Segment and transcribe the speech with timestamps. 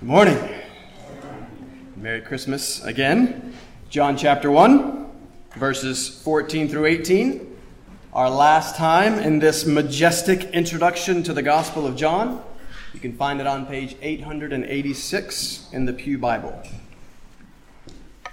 [0.00, 0.48] Good morning.
[1.96, 3.54] Merry Christmas again.
[3.88, 5.06] John chapter 1,
[5.56, 7.56] verses 14 through 18.
[8.12, 12.42] Our last time in this majestic introduction to the Gospel of John.
[12.92, 16.60] You can find it on page 886 in the Pew Bible.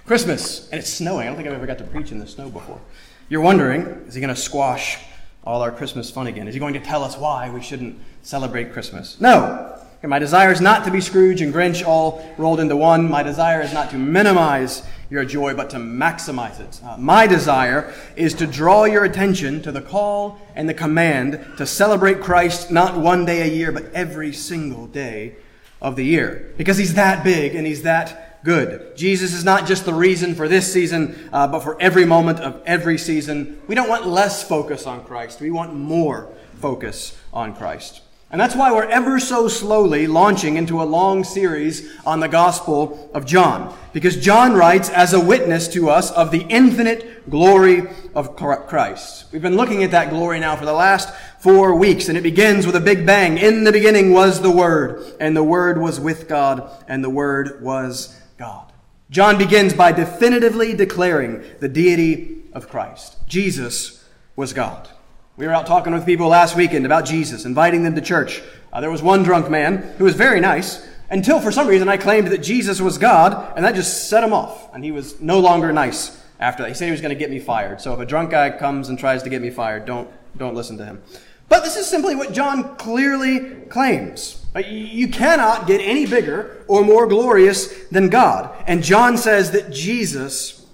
[0.04, 1.22] Christmas, and it's snowing.
[1.22, 2.80] I don't think I've ever got to preach in the snow before.
[3.28, 4.98] You're wondering, is he going to squash
[5.44, 6.48] all our Christmas fun again?
[6.48, 9.20] Is he going to tell us why we shouldn't celebrate Christmas?
[9.20, 9.71] No.
[10.02, 13.08] And my desire is not to be Scrooge and Grinch all rolled into one.
[13.08, 16.80] My desire is not to minimize your joy, but to maximize it.
[16.84, 21.66] Uh, my desire is to draw your attention to the call and the command to
[21.66, 25.36] celebrate Christ not one day a year, but every single day
[25.80, 26.52] of the year.
[26.56, 28.96] Because he's that big and he's that good.
[28.96, 32.60] Jesus is not just the reason for this season, uh, but for every moment of
[32.66, 33.62] every season.
[33.68, 35.40] We don't want less focus on Christ.
[35.40, 38.00] We want more focus on Christ.
[38.32, 43.10] And that's why we're ever so slowly launching into a long series on the Gospel
[43.12, 43.76] of John.
[43.92, 47.82] Because John writes as a witness to us of the infinite glory
[48.14, 49.26] of Christ.
[49.32, 52.64] We've been looking at that glory now for the last four weeks, and it begins
[52.64, 53.36] with a big bang.
[53.36, 57.62] In the beginning was the Word, and the Word was with God, and the Word
[57.62, 58.72] was God.
[59.10, 63.16] John begins by definitively declaring the deity of Christ.
[63.28, 64.02] Jesus
[64.36, 64.88] was God.
[65.38, 68.42] We were out talking with people last weekend about Jesus, inviting them to church.
[68.70, 71.96] Uh, there was one drunk man who was very nice until for some reason I
[71.96, 74.74] claimed that Jesus was God, and that just set him off.
[74.74, 76.68] And he was no longer nice after that.
[76.68, 77.80] He said he was going to get me fired.
[77.80, 80.76] So if a drunk guy comes and tries to get me fired, don't, don't listen
[80.76, 81.02] to him.
[81.48, 84.44] But this is simply what John clearly claims.
[84.54, 88.54] You cannot get any bigger or more glorious than God.
[88.66, 90.66] And John says that Jesus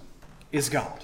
[0.51, 1.01] is God.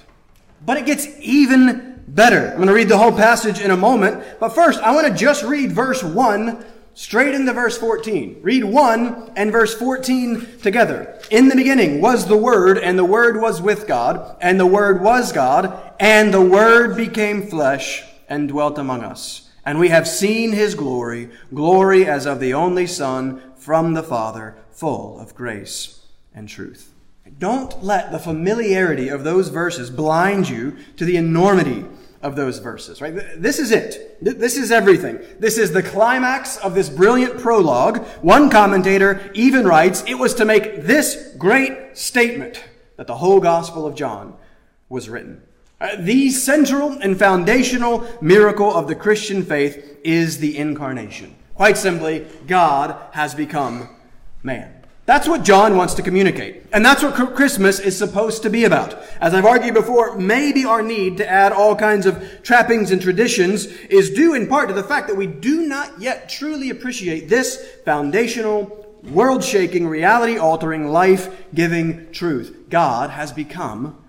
[0.66, 2.50] But it gets even better.
[2.50, 4.24] I'm going to read the whole passage in a moment.
[4.40, 8.40] But first, I want to just read verse 1 straight into verse 14.
[8.42, 11.20] Read 1 and verse 14 together.
[11.30, 15.02] In the beginning was the Word, and the Word was with God, and the Word
[15.02, 19.50] was God, and the Word became flesh and dwelt among us.
[19.66, 24.56] And we have seen his glory, glory as of the only Son from the Father,
[24.72, 26.94] full of grace and truth.
[27.40, 31.84] Don't let the familiarity of those verses blind you to the enormity
[32.26, 33.14] of those verses, right?
[33.38, 34.18] This is it.
[34.20, 35.20] This is everything.
[35.40, 38.04] This is the climax of this brilliant prologue.
[38.24, 42.64] One commentator even writes it was to make this great statement
[42.98, 44.36] that the whole Gospel of John
[44.90, 45.44] was written.
[45.80, 51.36] Uh, the central and foundational miracle of the Christian faith is the incarnation.
[51.54, 53.88] Quite simply, God has become
[54.42, 54.75] man.
[55.06, 56.64] That's what John wants to communicate.
[56.74, 58.98] And that's what Christmas is supposed to be about.
[59.22, 63.66] As I've argued before, maybe our need to add all kinds of trappings and traditions
[63.66, 67.64] is due in part to the fact that we do not yet truly appreciate this
[67.86, 72.66] foundational, world shaking, reality altering, life giving truth.
[72.70, 74.04] God has become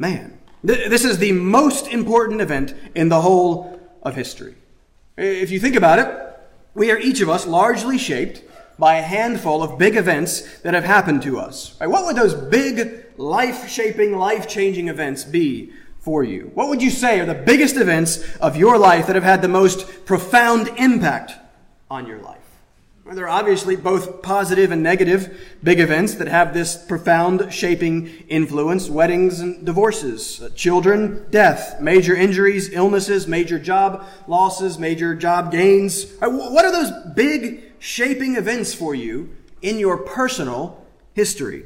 [0.00, 0.36] man.
[0.64, 4.56] This is the most important event in the whole of history.
[5.16, 6.38] If you think about it,
[6.74, 8.42] we are each of us largely shaped
[8.80, 11.78] by a handful of big events that have happened to us.
[11.80, 11.88] Right?
[11.88, 16.50] What would those big, life shaping, life changing events be for you?
[16.54, 19.48] What would you say are the biggest events of your life that have had the
[19.48, 21.34] most profound impact
[21.90, 22.39] on your life?
[23.12, 28.88] There are obviously both positive and negative big events that have this profound shaping influence
[28.88, 36.04] weddings and divorces, uh, children, death, major injuries, illnesses, major job losses, major job gains.
[36.22, 41.64] Uh, what are those big shaping events for you in your personal history?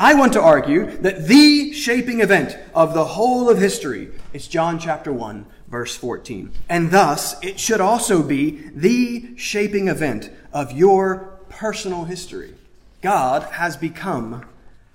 [0.00, 4.80] I want to argue that the shaping event of the whole of history is John
[4.80, 6.52] chapter 1, verse 14.
[6.68, 12.54] And thus, it should also be the shaping event of your personal history.
[13.00, 14.44] God has become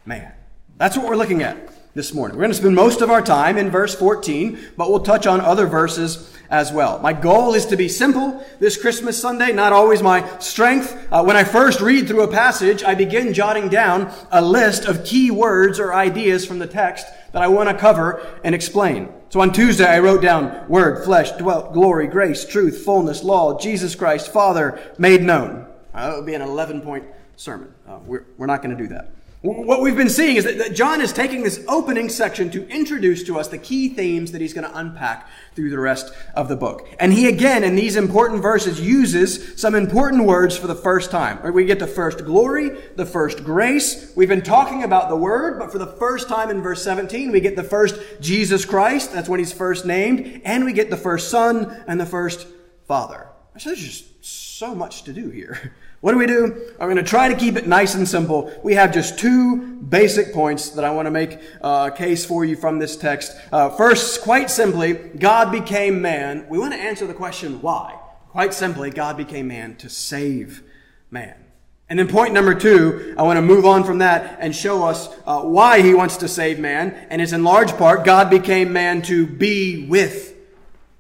[0.05, 0.31] man.
[0.77, 1.57] That's what we're looking at
[1.95, 2.37] this morning.
[2.37, 5.41] We're going to spend most of our time in verse 14, but we'll touch on
[5.41, 6.99] other verses as well.
[6.99, 10.95] My goal is to be simple this Christmas Sunday, not always my strength.
[11.11, 15.03] Uh, when I first read through a passage, I begin jotting down a list of
[15.03, 19.09] key words or ideas from the text that I want to cover and explain.
[19.29, 23.95] So on Tuesday, I wrote down word, flesh, dwelt, glory, grace, truth, fullness, law, Jesus
[23.95, 25.67] Christ, Father, made known.
[25.93, 27.73] That would be an 11 point sermon.
[27.87, 29.11] Uh, we're, we're not going to do that.
[29.41, 33.39] What we've been seeing is that, John is taking this opening section to introduce to
[33.39, 36.89] us the key themes that he's going to unpack through the rest of the book.
[36.99, 41.53] And he again, in these important verses, uses some important words for the first time.
[41.53, 44.11] We get the first glory, the first grace.
[44.15, 47.39] We've been talking about the word, but for the first time in verse 17, we
[47.39, 49.13] get the first Jesus Christ.
[49.13, 50.41] That's when he's first named.
[50.45, 52.47] And we get the first son and the first
[52.87, 53.27] father.
[53.59, 55.73] So there's just so much to do here.
[56.01, 56.73] What do we do?
[56.79, 58.51] I'm going to try to keep it nice and simple.
[58.63, 62.45] We have just two basic points that I want to make uh, a case for
[62.45, 63.35] you from this text.
[63.51, 66.45] Uh, first, quite simply, God became man.
[66.49, 67.97] We want to answer the question why.
[68.29, 70.61] Quite simply, God became man to save
[71.09, 71.35] man.
[71.89, 75.09] And then point number two, I want to move on from that and show us
[75.25, 76.91] uh, why he wants to save man.
[77.09, 80.35] And it's in large part, God became man to be with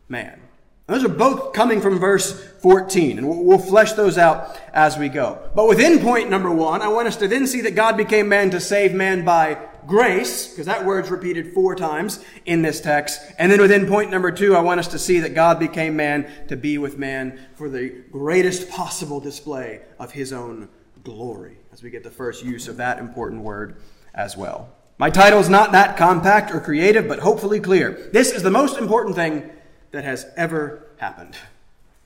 [0.09, 0.41] man.
[0.87, 5.39] Those are both coming from verse 14, and we'll flesh those out as we go.
[5.55, 8.49] But within point number one, I want us to then see that God became man
[8.49, 13.21] to save man by grace, because that word's repeated four times in this text.
[13.39, 16.29] And then within point number two, I want us to see that God became man
[16.49, 20.67] to be with man for the greatest possible display of his own
[21.05, 23.77] glory, as we get the first use of that important word
[24.13, 24.75] as well.
[24.97, 28.09] My title is not that compact or creative, but hopefully clear.
[28.11, 29.51] This is the most important thing
[29.91, 31.37] that has ever happened.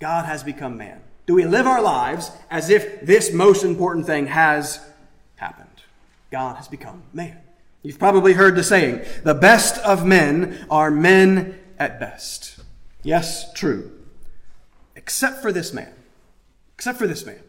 [0.01, 0.99] God has become man.
[1.27, 4.83] Do we live our lives as if this most important thing has
[5.35, 5.67] happened?
[6.31, 7.37] God has become man.
[7.83, 12.59] You've probably heard the saying, the best of men are men at best.
[13.03, 13.91] Yes, true.
[14.95, 15.93] Except for this man.
[16.75, 17.43] Except for this man.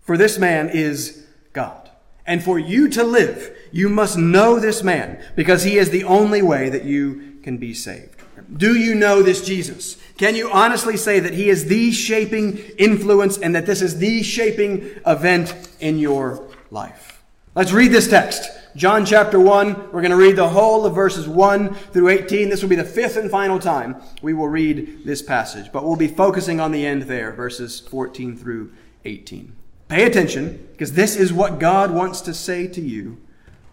[0.00, 1.90] For this man is God.
[2.24, 6.42] And for you to live, you must know this man because he is the only
[6.42, 8.17] way that you can be saved.
[8.56, 9.96] Do you know this Jesus?
[10.16, 14.22] Can you honestly say that he is the shaping influence and that this is the
[14.22, 17.22] shaping event in your life?
[17.54, 18.50] Let's read this text.
[18.74, 19.92] John chapter 1.
[19.92, 22.48] We're going to read the whole of verses 1 through 18.
[22.48, 25.96] This will be the fifth and final time we will read this passage, but we'll
[25.96, 28.72] be focusing on the end there, verses 14 through
[29.04, 29.54] 18.
[29.88, 33.18] Pay attention, because this is what God wants to say to you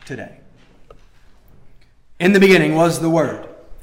[0.05, 0.39] today.
[2.19, 3.47] In the beginning was the Word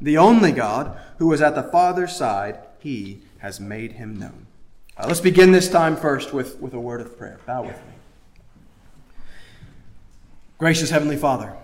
[0.00, 4.46] the only God who is at the Father's side, he has made him known.
[4.96, 7.40] Uh, let's begin this time first with, with a word of prayer.
[7.46, 7.92] Bow with me.
[10.58, 11.54] Gracious Heavenly Father,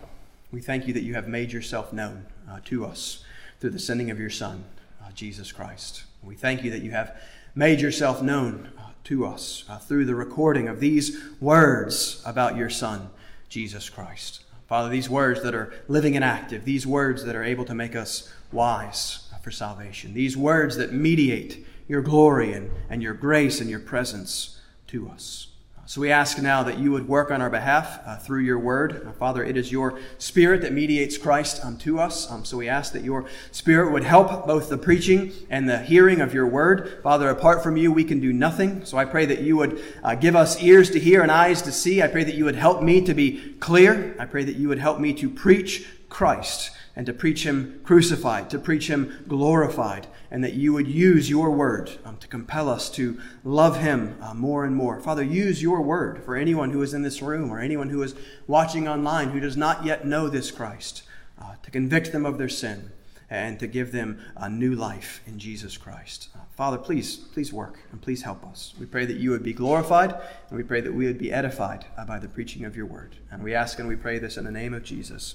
[0.50, 3.24] we thank you that you have made yourself known uh, to us
[3.58, 4.64] through the sending of your Son,
[5.02, 6.04] uh, Jesus Christ.
[6.22, 7.16] We thank you that you have
[7.54, 12.68] made yourself known uh, to us uh, through the recording of these words about your
[12.70, 13.08] Son,
[13.48, 14.44] Jesus Christ.
[14.72, 17.94] Father, these words that are living and active, these words that are able to make
[17.94, 23.68] us wise for salvation, these words that mediate your glory and, and your grace and
[23.68, 25.48] your presence to us.
[25.92, 29.06] So we ask now that you would work on our behalf uh, through your word.
[29.06, 32.30] Uh, Father, it is your spirit that mediates Christ unto us.
[32.30, 36.22] Um, so we ask that your spirit would help both the preaching and the hearing
[36.22, 37.00] of your word.
[37.02, 38.86] Father, apart from you, we can do nothing.
[38.86, 41.72] So I pray that you would uh, give us ears to hear and eyes to
[41.72, 42.00] see.
[42.00, 44.16] I pray that you would help me to be clear.
[44.18, 48.48] I pray that you would help me to preach Christ and to preach him crucified,
[48.48, 52.88] to preach him glorified, and that you would use your word um, to compel us
[52.88, 54.98] to love him uh, more and more.
[54.98, 58.14] Father, use your word for anyone who is in this room or anyone who is
[58.46, 61.02] watching online who does not yet know this Christ,
[61.38, 62.92] uh, to convict them of their sin
[63.28, 66.28] and to give them a new life in Jesus Christ.
[66.34, 68.72] Uh, Father, please, please work and please help us.
[68.80, 70.14] We pray that you would be glorified
[70.48, 73.16] and we pray that we would be edified uh, by the preaching of your word.
[73.30, 75.34] And we ask and we pray this in the name of Jesus.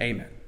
[0.00, 0.41] Amen.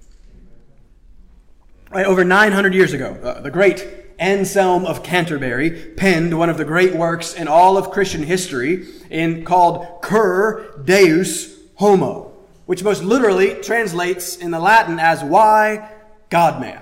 [1.91, 3.87] Right, over 900 years ago, uh, the great
[4.19, 9.45] Anselm of Canterbury penned one of the great works in all of Christian history in
[9.45, 12.33] called Cur Deus Homo.
[12.67, 15.91] which most literally translates in the Latin as why
[16.31, 16.81] God man.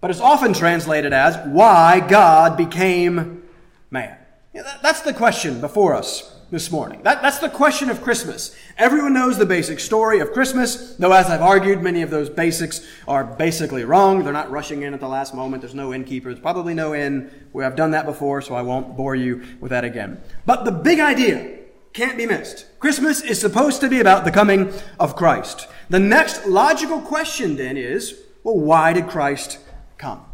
[0.00, 3.42] But it's often translated as why God became
[3.90, 4.16] man.
[4.54, 7.02] That's the question before us this morning.
[7.02, 8.54] That, that's the question of Christmas.
[8.78, 12.86] Everyone knows the basic story of Christmas, though, as I've argued, many of those basics
[13.08, 14.22] are basically wrong.
[14.22, 15.62] They're not rushing in at the last moment.
[15.62, 16.28] There's no innkeeper.
[16.30, 17.30] There's probably no inn.
[17.52, 20.20] We have done that before, so I won't bore you with that again.
[20.44, 21.58] But the big idea
[21.92, 22.66] can't be missed.
[22.78, 25.66] Christmas is supposed to be about the coming of Christ.
[25.88, 29.58] The next logical question then is well, why did Christ
[29.98, 30.24] come?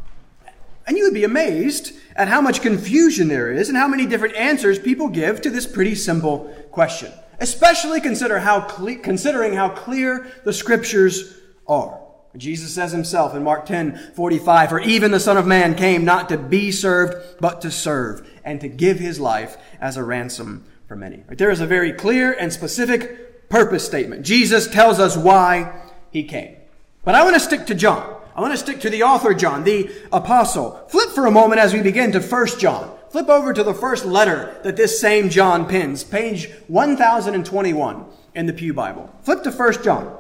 [0.87, 4.37] And you would be amazed at how much confusion there is and how many different
[4.37, 7.13] answers people give to this pretty simple question.
[7.39, 12.01] Especially consider how cle- considering how clear the scriptures are.
[12.37, 16.31] Jesus says himself in Mark 10, 45, For even the Son of Man came not
[16.31, 20.97] to be served, but to serve, and to give his life as a ransom for
[20.97, 21.25] many.
[21.29, 21.37] Right?
[21.37, 24.25] There is a very clear and specific purpose statement.
[24.25, 26.57] Jesus tells us why he came.
[27.05, 28.12] But I want to stick to John.
[28.35, 30.87] I want to stick to the author John, the apostle.
[30.89, 32.91] Flip for a moment as we begin to 1 John.
[33.11, 38.55] Flip over to the first letter that this same John pins, page 1021 in the
[38.55, 39.15] Pew Bible.
[39.23, 40.17] Flip to 1 John.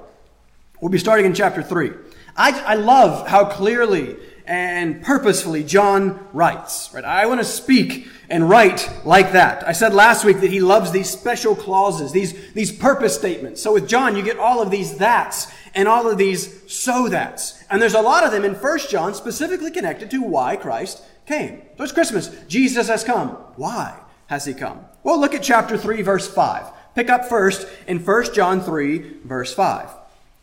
[0.83, 1.90] We'll be starting in chapter 3.
[2.37, 6.92] I, I love how clearly and purposefully John writes.
[6.92, 7.04] Right?
[7.04, 9.66] I want to speak and write like that.
[9.66, 13.62] I said last week that he loves these special clauses, these, these purpose statements.
[13.62, 17.62] So with John, you get all of these that's and all of these so that's.
[17.73, 21.62] And there's a lot of them in 1 John specifically connected to why Christ came.
[21.79, 22.29] So it's Christmas.
[22.47, 23.31] Jesus has come.
[23.57, 24.85] Why has he come?
[25.02, 26.67] Well, look at chapter 3, verse 5.
[26.95, 29.88] Pick up first in 1 John 3, verse 5.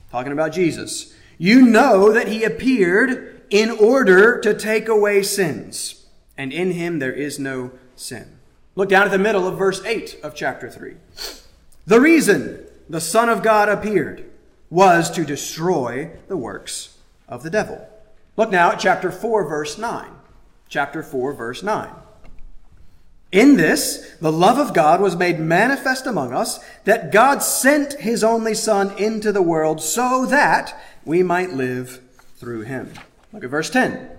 [0.09, 1.13] Talking about Jesus.
[1.37, 7.13] You know that he appeared in order to take away sins, and in him there
[7.13, 8.39] is no sin.
[8.73, 10.95] Look down at the middle of verse 8 of chapter 3.
[11.85, 14.25] The reason the Son of God appeared
[14.71, 16.95] was to destroy the works
[17.29, 17.87] of the devil.
[18.35, 20.09] Look now at chapter 4, verse 9.
[20.67, 21.89] Chapter 4, verse 9.
[23.31, 28.23] In this, the love of God was made manifest among us, that God sent his
[28.23, 32.01] only Son into the world so that we might live
[32.37, 32.91] through him.
[33.31, 34.09] Look at verse 10.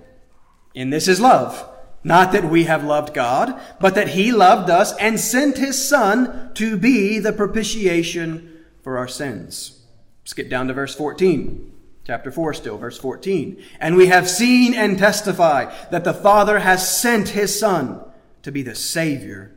[0.75, 1.67] In this is love.
[2.05, 6.53] Not that we have loved God, but that he loved us and sent his Son
[6.55, 9.83] to be the propitiation for our sins.
[10.25, 11.73] Skip down to verse 14.
[12.11, 13.63] Chapter 4 still, verse 14.
[13.79, 18.01] And we have seen and testify that the Father has sent his Son
[18.43, 19.55] to be the Savior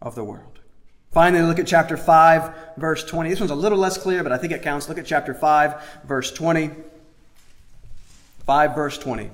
[0.00, 0.58] of the world.
[1.12, 3.30] Finally, look at chapter 5, verse 20.
[3.30, 4.88] This one's a little less clear, but I think it counts.
[4.88, 6.72] Look at chapter 5, verse 20.
[8.46, 9.30] 5, verse 20.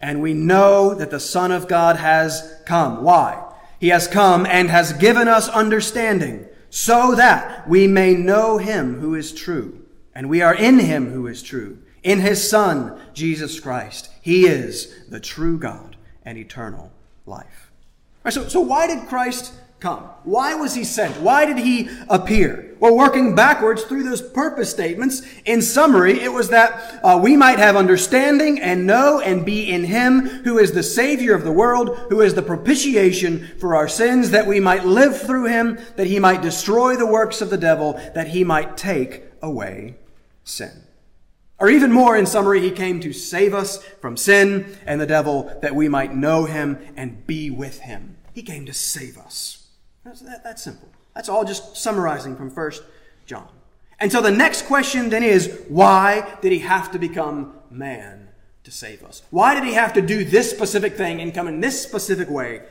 [0.00, 3.02] And we know that the Son of God has come.
[3.02, 3.42] Why?
[3.80, 9.16] He has come and has given us understanding so that we may know him who
[9.16, 9.82] is true
[10.14, 14.10] and we are in him who is true, in his Son, Jesus Christ.
[14.22, 16.92] He is the true God and eternal
[17.26, 17.72] life.
[18.22, 20.04] Right, so, so why did Christ come?
[20.22, 21.20] Why was he sent?
[21.20, 22.76] Why did he appear?
[22.78, 27.58] Well, working backwards through those purpose statements, in summary, it was that uh, we might
[27.58, 31.98] have understanding and know and be in him who is the Savior of the world,
[32.08, 36.20] who is the propitiation for our sins, that we might live through him, that he
[36.20, 39.96] might destroy the works of the devil, that he might take away
[40.44, 40.85] sin.
[41.58, 45.58] Or even more, in summary, he came to save us from sin and the devil
[45.62, 48.16] that we might know him and be with him.
[48.34, 49.66] He came to save us.
[50.04, 50.88] That's, that, simple.
[51.14, 52.72] That's all just summarizing from 1
[53.24, 53.48] John.
[53.98, 58.28] And so the next question then is why did he have to become man
[58.64, 59.22] to save us?
[59.30, 62.62] Why did he have to do this specific thing and come in this specific way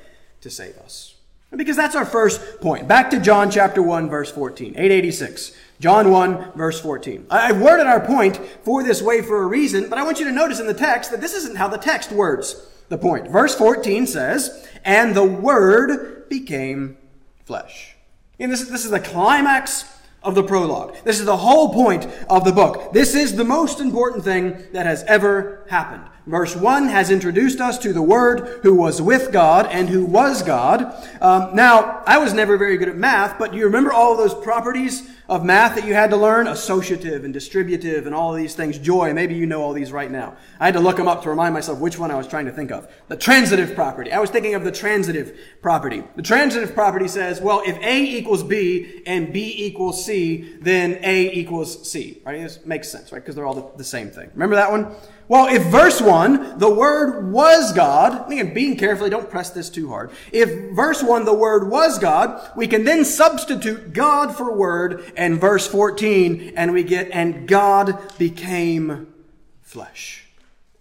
[0.42, 1.16] to save us?
[1.56, 2.88] Because that's our first point.
[2.88, 5.56] Back to John chapter 1, verse 14, 886.
[5.80, 7.28] John 1, verse 14.
[7.30, 10.32] I've worded our point for this way for a reason, but I want you to
[10.32, 13.30] notice in the text that this isn't how the text words the point.
[13.30, 16.98] Verse 14 says, And the Word became
[17.46, 17.96] flesh.
[18.40, 19.86] And this, this is the climax
[20.24, 20.96] of the prologue.
[21.04, 22.94] This is the whole point of the book.
[22.94, 26.04] This is the most important thing that has ever happened.
[26.28, 30.42] Verse 1 has introduced us to the Word who was with God and who was
[30.42, 30.82] God.
[31.22, 35.08] Um, now, I was never very good at math, but you remember all those properties
[35.30, 39.14] of math that you had to learn, associative and distributive and all these things, joy.
[39.14, 40.36] Maybe you know all these right now.
[40.60, 42.52] I had to look them up to remind myself which one I was trying to
[42.52, 42.92] think of.
[43.08, 44.12] The transitive property.
[44.12, 46.04] I was thinking of the transitive property.
[46.16, 51.32] The transitive property says, well, if A equals B and B equals C, then A
[51.34, 52.22] equals C.
[52.26, 52.42] Right?
[52.42, 53.22] This makes sense, right?
[53.22, 54.30] Because they're all the, the same thing.
[54.34, 54.96] Remember that one?
[55.28, 59.70] Well, if verse 1 1, the Word was God, again, being carefully, don't press this
[59.70, 60.12] too hard.
[60.32, 65.40] If verse 1, the Word was God, we can then substitute God for Word, and
[65.40, 69.14] verse 14, and we get, and God became
[69.62, 70.26] flesh.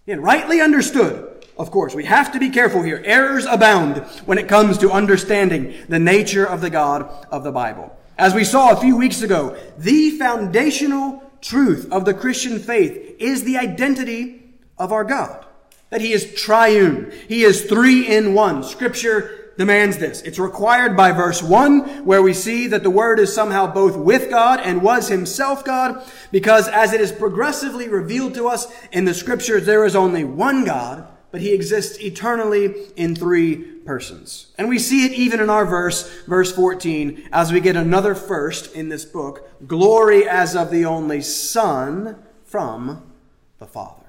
[0.07, 3.01] Again, rightly understood, of course, we have to be careful here.
[3.05, 7.95] Errors abound when it comes to understanding the nature of the God of the Bible.
[8.17, 13.43] As we saw a few weeks ago, the foundational truth of the Christian faith is
[13.43, 14.43] the identity
[14.77, 15.45] of our God.
[15.91, 17.13] That He is triune.
[17.27, 18.63] He is three in one.
[18.63, 20.21] Scripture demands this.
[20.23, 24.29] It's required by verse 1, where we see that the Word is somehow both with
[24.29, 29.13] God and was Himself God, because as it is progressively revealed to us in the
[29.13, 34.47] Scriptures, there is only one God, but He exists eternally in three persons.
[34.57, 38.73] And we see it even in our verse, verse 14, as we get another first
[38.75, 43.11] in this book, glory as of the only Son from
[43.59, 44.01] the Father.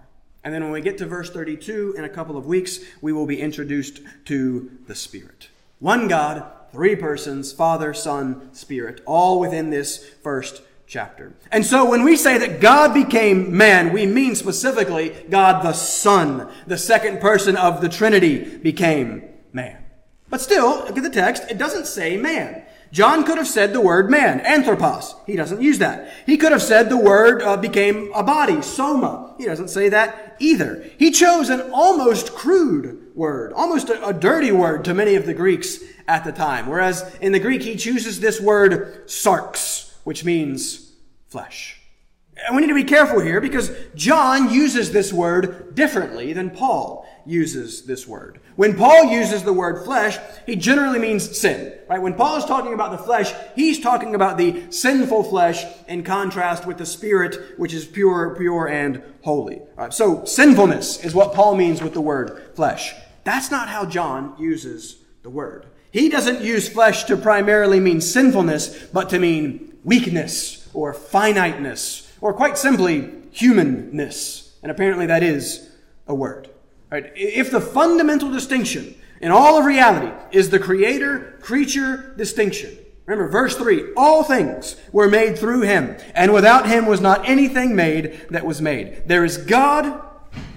[0.42, 3.26] And then when we get to verse 32 in a couple of weeks, we will
[3.26, 5.48] be introduced to the Spirit.
[5.80, 11.34] One God, three persons, Father, Son, Spirit, all within this first chapter.
[11.50, 16.48] And so when we say that God became man, we mean specifically God the Son,
[16.66, 19.84] the second person of the Trinity, became man.
[20.28, 22.62] But still, look at the text, it doesn't say man.
[22.92, 25.16] John could have said the word man, anthropos.
[25.26, 26.12] He doesn't use that.
[26.24, 29.34] He could have said the word uh, became a body, soma.
[29.38, 30.88] He doesn't say that either.
[30.98, 35.34] He chose an almost crude word, almost a, a dirty word to many of the
[35.34, 36.66] Greeks at the time.
[36.66, 40.92] Whereas in the Greek, he chooses this word sarx, which means
[41.26, 41.80] flesh.
[42.46, 47.05] And we need to be careful here because John uses this word differently than Paul
[47.26, 48.40] uses this word.
[48.56, 52.00] When Paul uses the word flesh, he generally means sin, right?
[52.00, 56.66] When Paul is talking about the flesh, he's talking about the sinful flesh in contrast
[56.66, 59.60] with the spirit, which is pure, pure, and holy.
[59.76, 62.94] Right, so sinfulness is what Paul means with the word flesh.
[63.24, 65.66] That's not how John uses the word.
[65.90, 72.32] He doesn't use flesh to primarily mean sinfulness, but to mean weakness or finiteness or
[72.32, 74.56] quite simply, humanness.
[74.62, 75.70] And apparently that is
[76.06, 76.50] a word.
[76.90, 77.12] Right?
[77.16, 83.56] If the fundamental distinction in all of reality is the creator creature distinction, remember verse
[83.56, 88.46] 3 all things were made through him, and without him was not anything made that
[88.46, 89.02] was made.
[89.06, 90.00] There is God,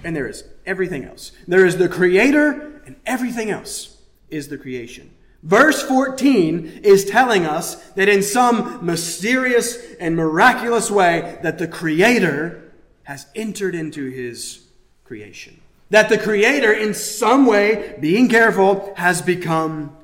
[0.04, 1.32] and there is everything else.
[1.48, 3.96] There is the creator, and everything else
[4.28, 5.10] is the creation.
[5.42, 12.72] Verse 14 is telling us that in some mysterious and miraculous way that the creator
[13.04, 14.66] has entered into his
[15.02, 15.59] creation.
[15.90, 19.96] That the creator in some way, being careful, has become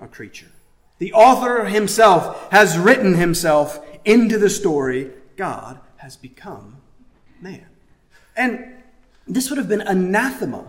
[0.00, 0.50] a creature.
[0.98, 5.10] The author himself has written himself into the story.
[5.36, 6.76] God has become
[7.40, 7.66] man.
[8.36, 8.82] And
[9.26, 10.64] this would have been anathema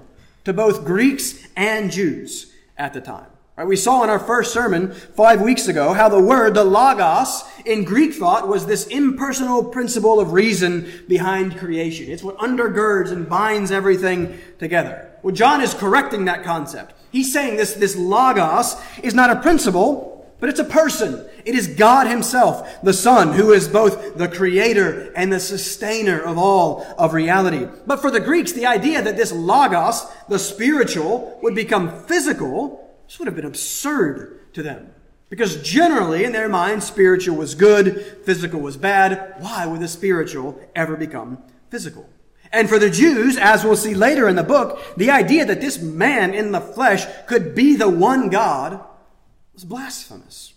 [0.45, 3.32] to both Greeks and Jews at the time.
[3.55, 7.43] Right, we saw in our first sermon five weeks ago how the word, the logos,
[7.67, 12.09] in Greek thought was this impersonal principle of reason behind creation.
[12.09, 15.11] It's what undergirds and binds everything together.
[15.21, 16.95] Well, John is correcting that concept.
[17.11, 21.23] He's saying this, this logos is not a principle, but it's a person.
[21.45, 26.39] It is God himself, the Son, who is both the creator and the sustainer of
[26.39, 27.67] all of reality.
[27.85, 32.82] But for the Greeks, the idea that this logos, the spiritual, would become physical
[33.13, 34.91] this would have been absurd to them.
[35.29, 39.35] Because generally, in their mind, spiritual was good, physical was bad.
[39.37, 41.37] Why would the spiritual ever become
[41.69, 42.09] physical?
[42.51, 45.79] And for the Jews, as we'll see later in the book, the idea that this
[45.79, 48.83] man in the flesh could be the one God
[49.53, 50.55] was blasphemous.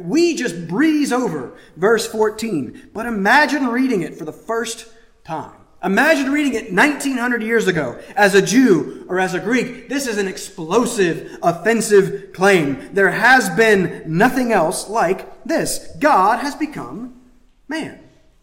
[0.00, 4.86] We just breeze over verse 14, but imagine reading it for the first
[5.24, 5.57] time.
[5.84, 9.88] Imagine reading it 1900 years ago as a Jew or as a Greek.
[9.88, 12.92] This is an explosive, offensive claim.
[12.92, 15.94] There has been nothing else like this.
[16.00, 17.20] God has become
[17.68, 18.00] man.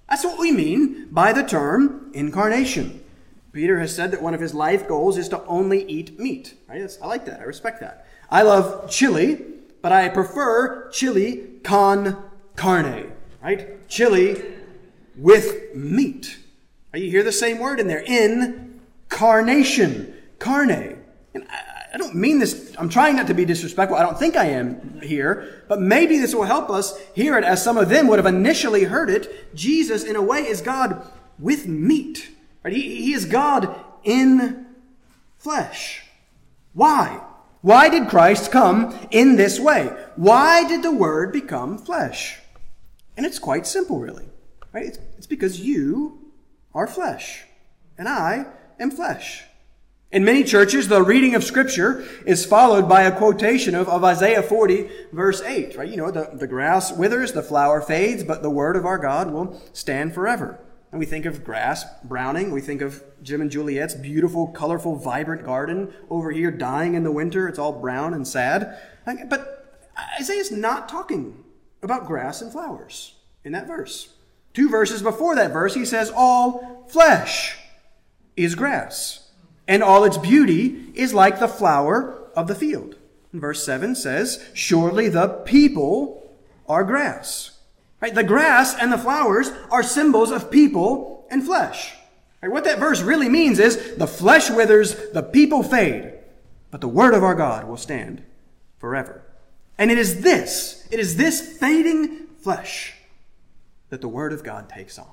[0.07, 3.03] That's what we mean by the term incarnation.
[3.51, 6.53] Peter has said that one of his life goals is to only eat meat.
[6.69, 6.89] Right?
[7.01, 7.41] I like that.
[7.41, 8.07] I respect that.
[8.29, 9.41] I love chili,
[9.81, 13.11] but I prefer chili con carne.
[13.43, 13.87] Right?
[13.89, 14.41] Chili
[15.17, 16.37] with meat.
[16.95, 17.99] You hear the same word in there.
[17.99, 20.13] Incarnation.
[20.39, 21.03] Carne.
[21.33, 21.45] And
[21.93, 23.97] I don't mean this, I'm trying not to be disrespectful.
[23.97, 27.63] I don't think I am here, but maybe this will help us hear it as
[27.63, 29.55] some of them would have initially heard it.
[29.55, 31.07] Jesus, in a way, is God
[31.39, 32.29] with meat.
[32.63, 32.73] Right?
[32.73, 34.65] He, is God in
[35.37, 36.03] flesh.
[36.73, 37.21] Why?
[37.61, 39.85] Why did Christ come in this way?
[40.17, 42.39] Why did the Word become flesh?
[43.15, 44.27] And it's quite simple, really.
[44.73, 44.97] Right?
[45.17, 46.24] It's because you
[46.75, 47.45] are flesh,
[47.97, 48.45] and I
[48.79, 49.45] am flesh.
[50.11, 54.43] In many churches, the reading of Scripture is followed by a quotation of, of Isaiah
[54.43, 55.89] 40, verse 8, right?
[55.89, 59.31] You know, the, the grass withers, the flower fades, but the word of our God
[59.31, 60.59] will stand forever.
[60.91, 62.51] And we think of grass browning.
[62.51, 67.11] We think of Jim and Juliet's beautiful, colorful, vibrant garden over here dying in the
[67.11, 67.49] winter.
[67.49, 68.77] It's all brown and sad.
[69.05, 69.83] But
[70.19, 71.43] Isaiah's not talking
[71.81, 74.14] about grass and flowers in that verse.
[74.55, 77.57] Two verses before that verse, he says, All flesh
[78.37, 79.29] is grass
[79.67, 82.95] and all its beauty is like the flower of the field.
[83.31, 86.33] And verse 7 says, Surely the people
[86.67, 87.59] are grass.
[88.01, 88.15] Right?
[88.15, 91.93] The grass and the flowers are symbols of people and flesh.
[92.41, 92.51] Right?
[92.51, 96.13] What that verse really means is the flesh withers, the people fade,
[96.71, 98.23] but the word of our God will stand
[98.77, 99.21] forever.
[99.77, 102.94] And it is this, it is this fading flesh
[103.89, 105.11] that the word of God takes on.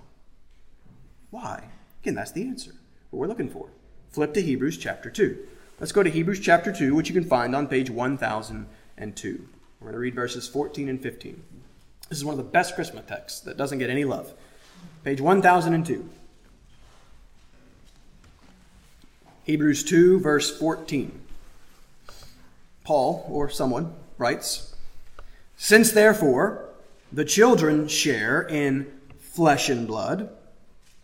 [1.31, 1.71] Why?
[2.03, 2.73] Again, that's the answer.
[3.11, 3.69] What we're looking for
[4.11, 5.39] flip to Hebrews chapter 2.
[5.81, 9.49] Let's go to Hebrews chapter 2, which you can find on page 1002.
[9.81, 11.43] We're going to read verses 14 and 15.
[12.09, 14.35] This is one of the best Christmas texts that doesn't get any love.
[15.03, 16.09] Page 1002.
[19.45, 21.21] Hebrews 2, verse 14.
[22.85, 24.75] Paul, or someone, writes
[25.57, 26.69] Since therefore
[27.13, 30.31] the children share in flesh and blood,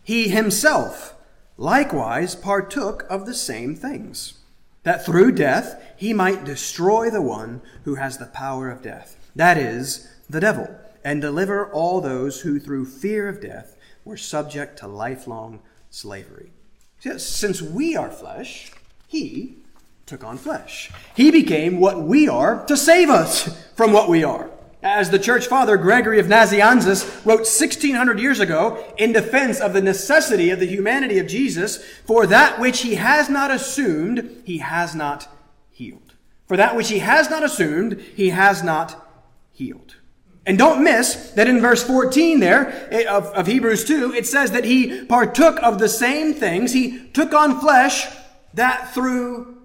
[0.03, 1.15] he himself
[1.57, 4.39] likewise partook of the same things,
[4.83, 9.57] that through death he might destroy the one who has the power of death, that
[9.57, 10.67] is, the devil,
[11.03, 16.51] and deliver all those who through fear of death were subject to lifelong slavery.
[16.99, 18.71] Since we are flesh,
[19.07, 19.57] he
[20.05, 20.91] took on flesh.
[21.15, 24.49] He became what we are to save us from what we are.
[24.81, 29.81] As the church father Gregory of Nazianzus wrote 1600 years ago in defense of the
[29.81, 34.95] necessity of the humanity of Jesus, for that which he has not assumed, he has
[34.95, 35.27] not
[35.69, 36.15] healed.
[36.47, 39.05] For that which he has not assumed, he has not
[39.51, 39.97] healed.
[40.45, 44.51] And don't miss that in verse 14 there eh, of, of Hebrews 2, it says
[44.51, 46.73] that he partook of the same things.
[46.73, 48.07] He took on flesh
[48.53, 49.57] that through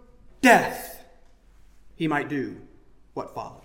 [0.42, 1.02] death
[1.96, 2.60] he might do
[3.14, 3.63] what follows.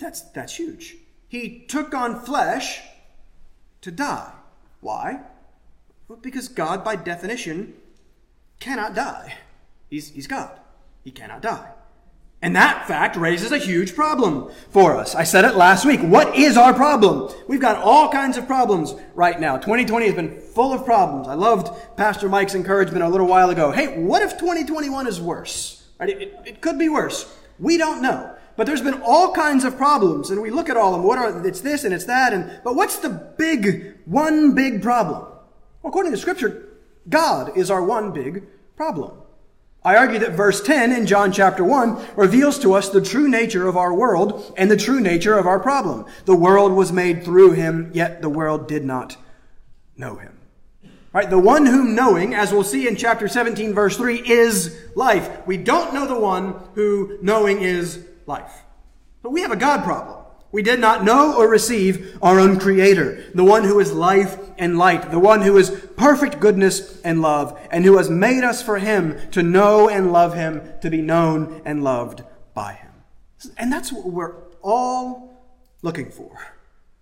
[0.00, 0.96] That's, that's huge.
[1.28, 2.80] He took on flesh
[3.82, 4.32] to die.
[4.80, 5.20] Why?
[6.08, 7.74] Well, because God, by definition,
[8.58, 9.36] cannot die.
[9.90, 10.58] He's, he's God.
[11.04, 11.70] He cannot die.
[12.42, 15.14] And that fact raises a huge problem for us.
[15.14, 16.00] I said it last week.
[16.00, 17.30] What is our problem?
[17.46, 19.58] We've got all kinds of problems right now.
[19.58, 21.28] 2020 has been full of problems.
[21.28, 23.70] I loved Pastor Mike's encouragement a little while ago.
[23.70, 25.86] Hey, what if 2021 is worse?
[25.98, 26.08] Right?
[26.08, 27.30] It, it, it could be worse.
[27.58, 28.34] We don't know.
[28.60, 31.06] But there's been all kinds of problems, and we look at all of them.
[31.06, 35.22] What are it's this and it's that, and but what's the big one big problem?
[35.22, 36.68] Well, according to Scripture,
[37.08, 38.44] God is our one big
[38.76, 39.12] problem.
[39.82, 43.66] I argue that verse 10 in John chapter 1 reveals to us the true nature
[43.66, 46.04] of our world and the true nature of our problem.
[46.26, 49.16] The world was made through him, yet the world did not
[49.96, 50.36] know him.
[51.14, 51.30] Right?
[51.30, 55.46] The one whom knowing, as we'll see in chapter 17 verse 3, is life.
[55.46, 58.62] We don't know the one who knowing is life.
[59.22, 60.24] But we have a God problem.
[60.52, 64.78] We did not know or receive our own Creator, the one who is life and
[64.78, 68.78] light, the one who is perfect goodness and love, and who has made us for
[68.78, 72.22] Him to know and love Him, to be known and loved
[72.54, 72.90] by Him.
[73.58, 75.30] And that's what we're all
[75.82, 76.36] looking for.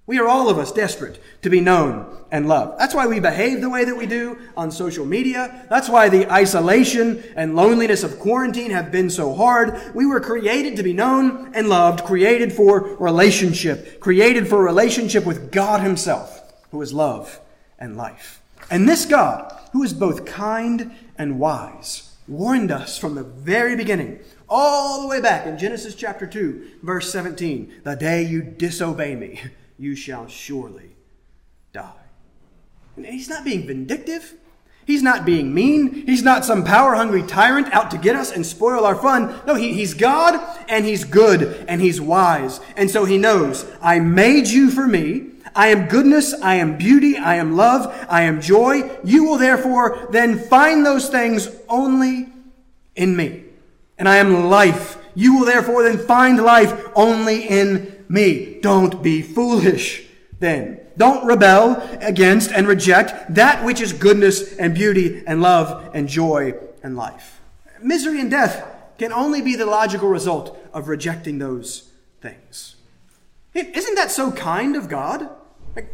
[0.09, 2.81] We are all of us desperate to be known and loved.
[2.81, 5.67] That's why we behave the way that we do on social media.
[5.69, 9.95] That's why the isolation and loneliness of quarantine have been so hard.
[9.95, 15.53] We were created to be known and loved, created for relationship, created for relationship with
[15.53, 17.39] God Himself, who is love
[17.79, 18.41] and life.
[18.71, 24.21] And this God, who is both kind and wise, warned us from the very beginning,
[24.49, 29.43] all the way back in Genesis chapter 2, verse 17, the day you disobey me
[29.79, 30.97] you shall surely
[31.73, 31.93] die.
[32.97, 34.35] And he's not being vindictive.
[34.85, 36.07] He's not being mean.
[36.07, 39.39] He's not some power hungry tyrant out to get us and spoil our fun.
[39.47, 42.61] No, he, he's God and he's good and he's wise.
[42.77, 45.27] And so he knows, I made you for me.
[45.55, 46.35] I am goodness.
[46.43, 47.19] I am beauty.
[47.19, 47.95] I am love.
[48.09, 48.91] I am joy.
[49.05, 52.29] You will therefore then find those things only
[52.97, 53.45] in me.
[53.99, 54.97] And I am life.
[55.15, 58.61] You will therefore then find life only in me.
[58.61, 60.07] Don't be foolish
[60.41, 60.81] then.
[60.97, 66.55] Don't rebel against and reject that which is goodness and beauty and love and joy
[66.83, 67.41] and life.
[67.81, 68.67] Misery and death
[68.99, 71.91] can only be the logical result of rejecting those
[72.21, 72.75] things.
[73.55, 75.29] Isn't that so kind of God?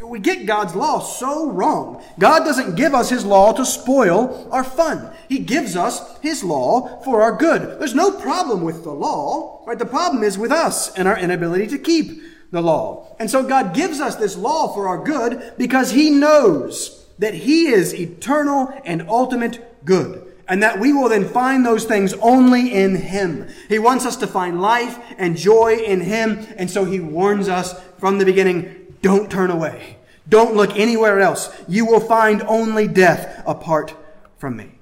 [0.03, 2.03] We get God's law so wrong.
[2.19, 5.11] God doesn't give us His law to spoil our fun.
[5.29, 7.79] He gives us His law for our good.
[7.79, 9.79] There's no problem with the law, right?
[9.79, 13.15] The problem is with us and our inability to keep the law.
[13.19, 17.69] And so God gives us this law for our good because He knows that He
[17.69, 20.33] is eternal and ultimate good.
[20.47, 23.49] And that we will then find those things only in Him.
[23.69, 26.47] He wants us to find life and joy in Him.
[26.57, 29.99] And so He warns us from the beginning, don't turn away.
[30.27, 31.55] Don't look anywhere else.
[31.69, 33.95] You will find only death apart
[34.39, 34.79] from me.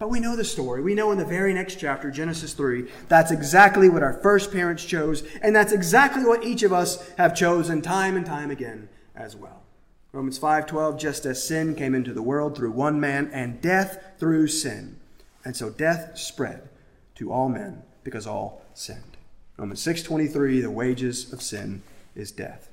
[0.00, 0.82] But we know the story.
[0.82, 4.84] We know in the very next chapter, Genesis 3, that's exactly what our first parents
[4.84, 9.36] chose, and that's exactly what each of us have chosen time and time again as
[9.36, 9.62] well.
[10.10, 14.48] Romans 5:12 just as sin came into the world through one man and death through
[14.48, 14.96] sin.
[15.44, 16.68] And so death spread
[17.14, 19.16] to all men because all sinned.
[19.56, 21.82] Romans 6:23 the wages of sin
[22.16, 22.71] is death.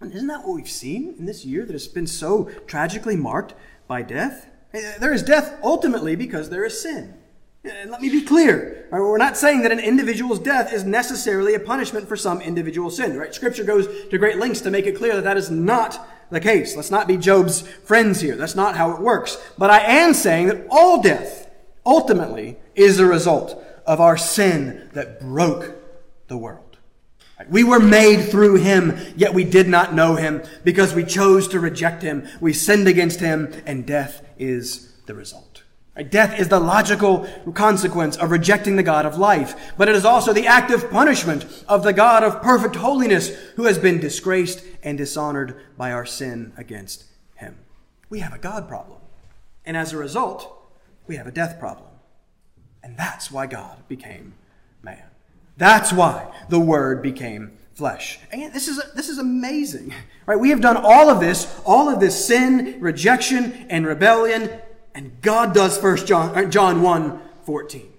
[0.00, 3.54] And isn't that what we've seen in this year that has been so tragically marked
[3.88, 4.48] by death?
[4.74, 7.14] Eh, there is death ultimately because there is sin.
[7.64, 8.86] And let me be clear.
[8.92, 13.16] We're not saying that an individual's death is necessarily a punishment for some individual sin,
[13.16, 13.34] right?
[13.34, 16.76] Scripture goes to great lengths to make it clear that that is not the case.
[16.76, 18.36] Let's not be Job's friends here.
[18.36, 19.36] That's not how it works.
[19.58, 21.50] But I am saying that all death
[21.84, 25.74] ultimately is a result of our sin that broke
[26.28, 26.65] the world.
[27.50, 31.60] We were made through him, yet we did not know him because we chose to
[31.60, 32.26] reject him.
[32.40, 35.62] We sinned against him, and death is the result.
[36.10, 40.32] Death is the logical consequence of rejecting the God of life, but it is also
[40.32, 45.58] the active punishment of the God of perfect holiness who has been disgraced and dishonored
[45.78, 47.04] by our sin against
[47.36, 47.56] him.
[48.10, 49.00] We have a God problem.
[49.64, 50.52] And as a result,
[51.06, 51.88] we have a death problem.
[52.82, 54.34] And that's why God became
[54.82, 55.02] man.
[55.56, 58.18] That's why the Word became flesh.
[58.32, 60.38] And this is, this is amazing, right?
[60.38, 64.50] We have done all of this, all of this sin, rejection, and rebellion,
[64.94, 67.92] and God does first John, uh, John 1, 14.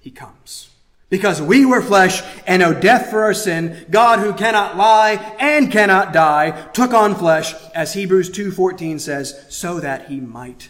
[0.00, 0.68] He comes.
[1.08, 5.72] Because we were flesh and owe death for our sin, God who cannot lie and
[5.72, 10.68] cannot die took on flesh, as Hebrews 2.14 says, so that he might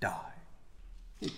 [0.00, 0.32] die.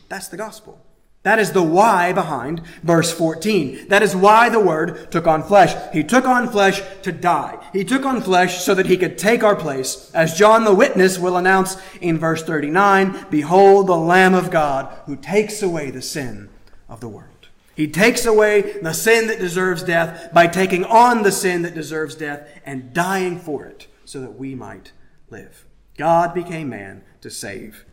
[0.09, 0.86] That's the gospel.
[1.27, 3.89] That is the why behind verse 14.
[3.89, 5.75] That is why the Word took on flesh.
[5.93, 7.59] He took on flesh to die.
[7.73, 10.09] He took on flesh so that he could take our place.
[10.15, 15.17] As John the witness will announce in verse 39, Behold the Lamb of God who
[15.17, 16.49] takes away the sin
[16.89, 17.49] of the world.
[17.75, 22.15] He takes away the sin that deserves death by taking on the sin that deserves
[22.15, 24.93] death and dying for it so that we might
[25.29, 25.65] live.
[25.99, 27.85] God became man to save.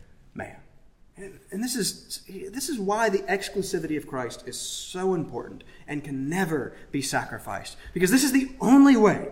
[1.16, 6.28] And this is, this is why the exclusivity of Christ is so important and can
[6.28, 7.76] never be sacrificed.
[7.92, 9.28] Because this is the only way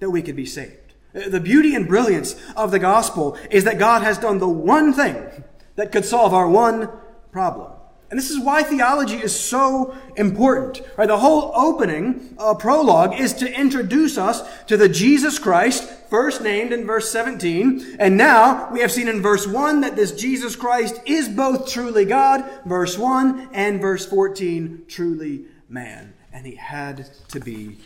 [0.00, 0.94] that we could be saved.
[1.12, 5.44] The beauty and brilliance of the gospel is that God has done the one thing
[5.76, 6.88] that could solve our one
[7.30, 7.72] problem.
[8.10, 10.82] And this is why theology is so important.
[10.96, 11.06] Right?
[11.06, 16.72] The whole opening uh, prologue is to introduce us to the Jesus Christ, first named
[16.72, 17.96] in verse 17.
[18.00, 22.04] And now we have seen in verse 1 that this Jesus Christ is both truly
[22.04, 26.12] God, verse 1, and verse 14, truly man.
[26.32, 27.76] And he had to be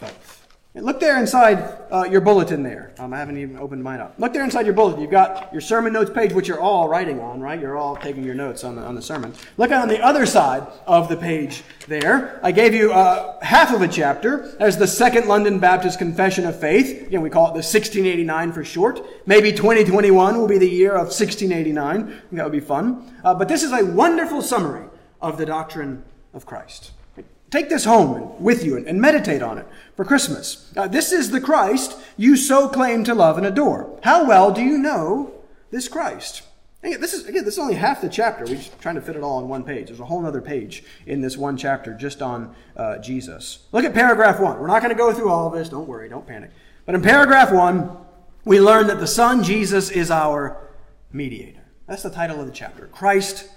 [0.00, 0.33] both.
[0.76, 2.92] Look there inside uh, your bulletin there.
[2.98, 4.14] Um, I haven't even opened mine up.
[4.18, 5.00] Look there inside your bulletin.
[5.00, 7.60] You've got your sermon notes page, which you're all writing on, right?
[7.60, 9.32] You're all taking your notes on the, on the sermon.
[9.56, 12.40] Look on the other side of the page there.
[12.42, 16.58] I gave you uh, half of a chapter as the Second London Baptist Confession of
[16.58, 17.06] Faith.
[17.06, 19.00] Again, we call it the 1689 for short.
[19.26, 22.22] Maybe 2021 will be the year of 1689.
[22.32, 23.14] that would be fun.
[23.22, 24.88] Uh, but this is a wonderful summary
[25.22, 26.93] of the doctrine of Christ.
[27.54, 30.72] Take this home with you and meditate on it for Christmas.
[30.76, 33.96] Uh, this is the Christ you so claim to love and adore.
[34.02, 35.32] How well do you know
[35.70, 36.42] this Christ?
[36.82, 38.44] Again, this is again, this is only half the chapter.
[38.44, 39.86] We're just trying to fit it all on one page.
[39.86, 43.60] There's a whole other page in this one chapter just on uh, Jesus.
[43.70, 44.58] Look at paragraph one.
[44.58, 45.68] We're not going to go through all of this.
[45.68, 46.08] Don't worry.
[46.08, 46.50] Don't panic.
[46.86, 47.96] But in paragraph one,
[48.44, 50.70] we learn that the Son Jesus is our
[51.12, 51.62] mediator.
[51.86, 52.88] That's the title of the chapter.
[52.88, 53.48] Christ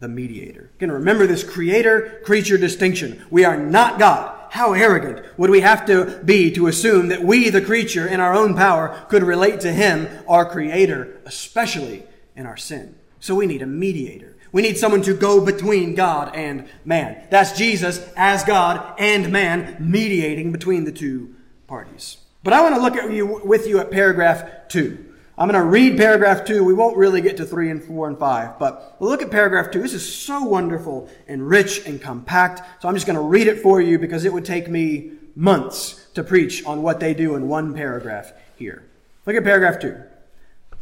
[0.00, 0.70] the mediator.
[0.76, 3.24] Again, remember this creator creature distinction.
[3.30, 4.36] We are not God.
[4.50, 8.34] How arrogant would we have to be to assume that we, the creature, in our
[8.34, 12.02] own power, could relate to Him, our creator, especially
[12.34, 12.96] in our sin?
[13.20, 14.36] So we need a mediator.
[14.50, 17.28] We need someone to go between God and man.
[17.30, 21.36] That's Jesus as God and man mediating between the two
[21.68, 22.16] parties.
[22.42, 25.09] But I want to look at you, with you at paragraph two.
[25.40, 26.62] I'm going to read paragraph two.
[26.62, 29.80] We won't really get to three and four and five, but look at paragraph two.
[29.80, 32.82] This is so wonderful and rich and compact.
[32.82, 36.08] So I'm just going to read it for you because it would take me months
[36.12, 38.84] to preach on what they do in one paragraph here.
[39.24, 40.02] Look at paragraph 2.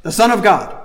[0.03, 0.77] The Son of God,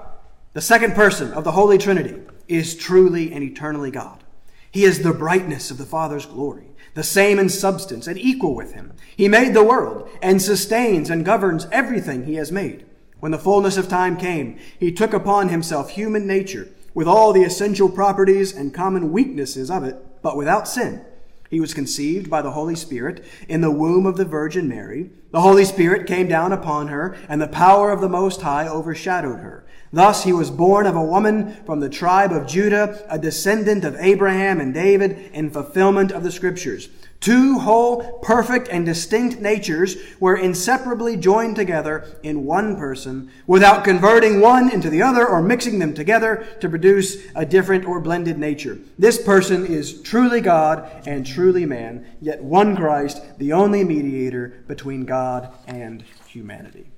[0.53, 4.23] the second person of the Holy Trinity, is truly and eternally God.
[4.69, 8.73] He is the brightness of the Father's glory, the same in substance and equal with
[8.73, 8.93] him.
[9.17, 12.85] He made the world and sustains and governs everything he has made.
[13.23, 17.43] When the fullness of time came, he took upon himself human nature with all the
[17.43, 21.05] essential properties and common weaknesses of it, but without sin.
[21.49, 25.09] He was conceived by the Holy Spirit in the womb of the Virgin Mary.
[25.31, 29.39] The Holy Spirit came down upon her, and the power of the Most High overshadowed
[29.39, 29.63] her.
[29.93, 33.95] Thus he was born of a woman from the tribe of Judah, a descendant of
[33.99, 36.89] Abraham and David, in fulfillment of the Scriptures.
[37.23, 44.41] Two whole, perfect, and distinct natures were inseparably joined together in one person without converting
[44.41, 48.77] one into the other or mixing them together to produce a different or blended nature.
[48.99, 55.05] This person is truly God and truly man, yet one Christ, the only mediator between
[55.05, 56.91] God and humanity.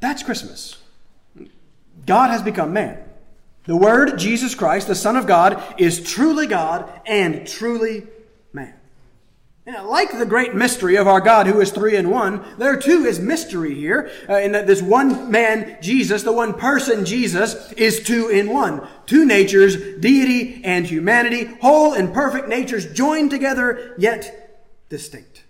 [0.00, 0.76] That's Christmas.
[2.04, 2.98] God has become man.
[3.66, 8.08] The Word, Jesus Christ, the Son of God, is truly God and truly.
[9.66, 13.18] Like the great mystery of our God who is three in one, there too is
[13.18, 18.28] mystery here uh, in that this one man, Jesus, the one person, Jesus, is two
[18.28, 18.86] in one.
[19.06, 25.44] Two natures, deity and humanity, whole and perfect natures joined together yet distinct.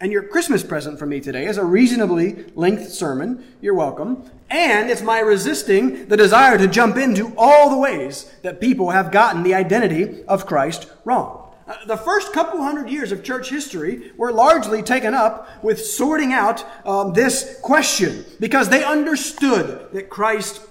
[0.00, 3.44] And your Christmas present for me today is a reasonably length sermon.
[3.60, 4.30] You're welcome.
[4.48, 9.10] And it's my resisting the desire to jump into all the ways that people have
[9.10, 11.39] gotten the identity of Christ wrong.
[11.70, 16.32] Uh, the first couple hundred years of church history were largely taken up with sorting
[16.32, 20.62] out um, this question because they understood that Christ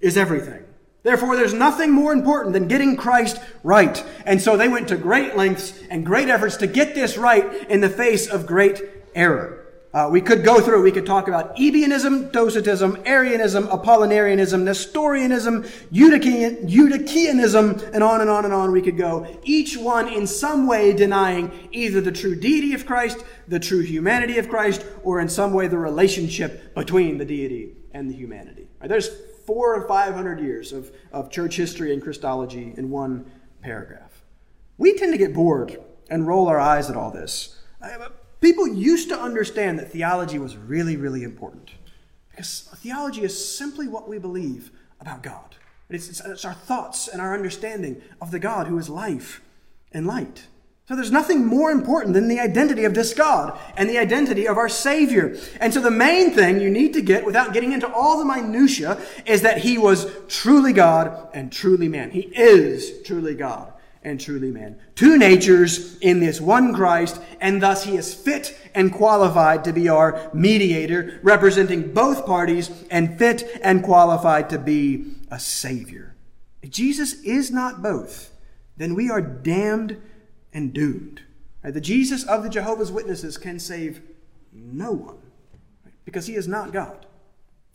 [0.00, 0.64] is everything.
[1.02, 4.02] Therefore, there's nothing more important than getting Christ right.
[4.24, 7.82] And so they went to great lengths and great efforts to get this right in
[7.82, 8.80] the face of great
[9.14, 9.65] error.
[9.96, 16.68] Uh, we could go through, we could talk about Ebionism, Docetism, Arianism, Apollinarianism, Nestorianism, Eutychian,
[16.68, 19.26] Eutychianism, and on and on and on we could go.
[19.42, 24.36] Each one in some way denying either the true deity of Christ, the true humanity
[24.36, 28.68] of Christ, or in some way the relationship between the deity and the humanity.
[28.78, 29.08] Right, there's
[29.46, 33.32] four or five hundred years of, of church history and Christology in one
[33.62, 34.24] paragraph.
[34.76, 35.80] We tend to get bored
[36.10, 37.62] and roll our eyes at all this.
[38.46, 41.72] People used to understand that theology was really, really important
[42.30, 45.56] because theology is simply what we believe about God.
[45.90, 49.42] It's, it's, it's, our thoughts and our understanding of the God who is life
[49.90, 50.46] and light.
[50.86, 54.58] So there's nothing more important than the identity of this God and the identity of
[54.58, 55.36] our Savior.
[55.60, 58.96] And so the main thing you need to get without getting into all the minutia
[59.26, 62.12] is that He was truly God and truly man.
[62.12, 63.72] He is truly God
[64.06, 64.78] and truly man.
[64.94, 69.88] Two natures in this one Christ, and thus he is fit and qualified to be
[69.88, 76.14] our mediator, representing both parties, and fit and qualified to be a Savior.
[76.62, 78.32] If Jesus is not both,
[78.76, 80.00] then we are damned
[80.52, 81.22] and doomed.
[81.62, 84.00] The Jesus of the Jehovah's Witnesses can save
[84.52, 85.18] no one
[86.04, 87.05] because he is not God.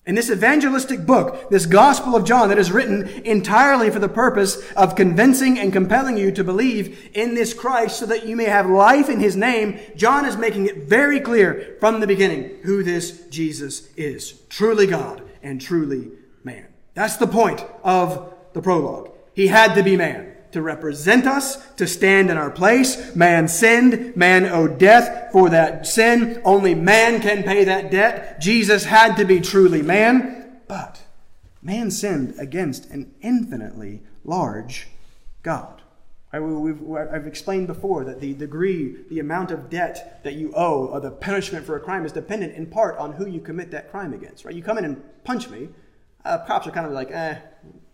[0.04, 4.58] In this evangelistic book, this Gospel of John that is written entirely for the purpose
[4.72, 8.68] of convincing and compelling you to believe in this Christ so that you may have
[8.68, 13.28] life in his name, John is making it very clear from the beginning who this
[13.28, 14.42] Jesus is.
[14.50, 16.10] Truly God and truly
[16.44, 16.66] man.
[16.96, 19.12] That's the point of the prologue.
[19.36, 23.16] He had to be man to represent us, to stand in our place.
[23.16, 24.16] Man sinned.
[24.16, 26.42] Man owed death for that sin.
[26.44, 28.40] Only man can pay that debt.
[28.40, 30.62] Jesus had to be truly man.
[30.68, 31.02] But
[31.62, 34.88] man sinned against an infinitely large
[35.44, 35.82] God.
[36.34, 41.02] I, have explained before that the degree, the amount of debt that you owe, or
[41.02, 44.14] the punishment for a crime, is dependent in part on who you commit that crime
[44.14, 44.46] against.
[44.46, 44.56] Right?
[44.56, 45.70] You come in and punch me,
[46.24, 47.38] uh, cops are kind of like, eh,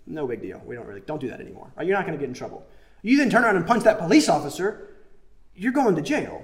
[0.08, 0.62] no big deal.
[0.66, 1.72] We don't really, don't do that anymore.
[1.76, 1.86] Right?
[1.86, 2.66] You're not going to get in trouble.
[3.02, 4.96] You then turn around and punch that police officer,
[5.56, 6.44] you're going to jail.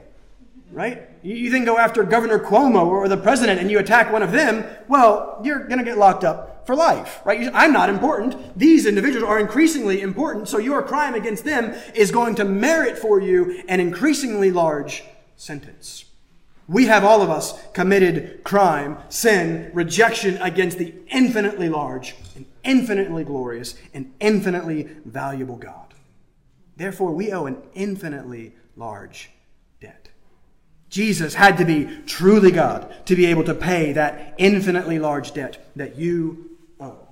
[0.72, 1.10] Right?
[1.22, 4.32] You, you then go after Governor Cuomo or the president and you attack one of
[4.32, 7.22] them, well, you're going to get locked up for life.
[7.26, 7.50] Right?
[7.54, 8.58] I'm not important.
[8.58, 13.20] These individuals are increasingly important, so your crime against them is going to merit for
[13.20, 15.04] you an increasingly large
[15.36, 16.06] sentence.
[16.68, 23.24] We have all of us committed crime, sin, rejection against the infinitely large and infinitely
[23.24, 25.94] glorious and infinitely valuable God.
[26.76, 29.30] Therefore, we owe an infinitely large
[29.80, 30.10] debt.
[30.90, 35.66] Jesus had to be truly God to be able to pay that infinitely large debt
[35.76, 37.08] that you owe.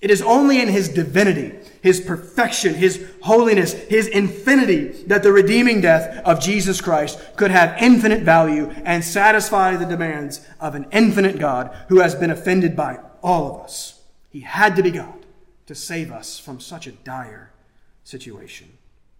[0.00, 5.80] It is only in his divinity, his perfection, his holiness, his infinity that the redeeming
[5.80, 11.38] death of Jesus Christ could have infinite value and satisfy the demands of an infinite
[11.38, 13.91] God who has been offended by all of us.
[14.32, 15.26] He had to be God
[15.66, 17.52] to save us from such a dire
[18.02, 18.78] situation.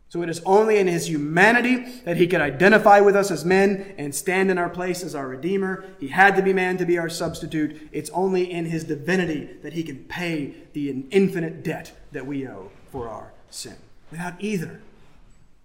[0.08, 3.94] So it is only in his humanity that he could identify with us as men
[3.96, 5.84] and stand in our place as our Redeemer.
[6.00, 7.88] He had to be man to be our substitute.
[7.92, 12.70] It's only in his divinity that he can pay the infinite debt that we owe
[12.90, 13.76] for our sin.
[14.10, 14.82] Without either,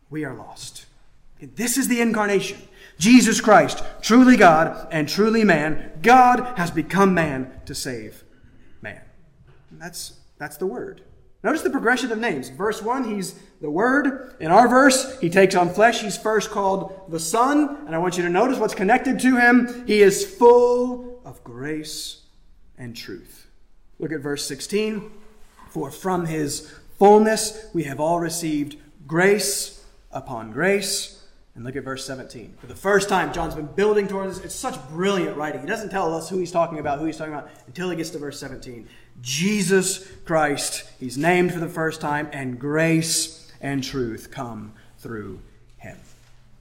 [0.10, 0.86] we are lost.
[1.42, 2.60] This is the incarnation.
[2.98, 8.24] Jesus Christ, truly God and truly man, God has become man to save.
[9.70, 11.02] And that's, that's the word.
[11.44, 12.50] Notice the progression of names.
[12.50, 14.36] Verse 1, he's the Word.
[14.40, 16.02] In our verse, he takes on flesh.
[16.02, 17.84] He's first called the Son.
[17.86, 19.86] And I want you to notice what's connected to him.
[19.86, 22.24] He is full of grace
[22.78, 23.48] and truth.
[24.00, 25.12] Look at verse 16.
[25.70, 31.24] For from his fullness we have all received grace upon grace.
[31.56, 32.56] And look at verse 17.
[32.60, 34.46] For the first time, John's been building towards this.
[34.46, 35.62] It's such brilliant writing.
[35.62, 38.12] He doesn't tell us who he's talking about, who he's talking about, until he gets
[38.12, 38.88] to verse 17.
[39.22, 45.40] Jesus Christ, he's named for the first time, and grace and truth come through
[45.78, 45.98] him.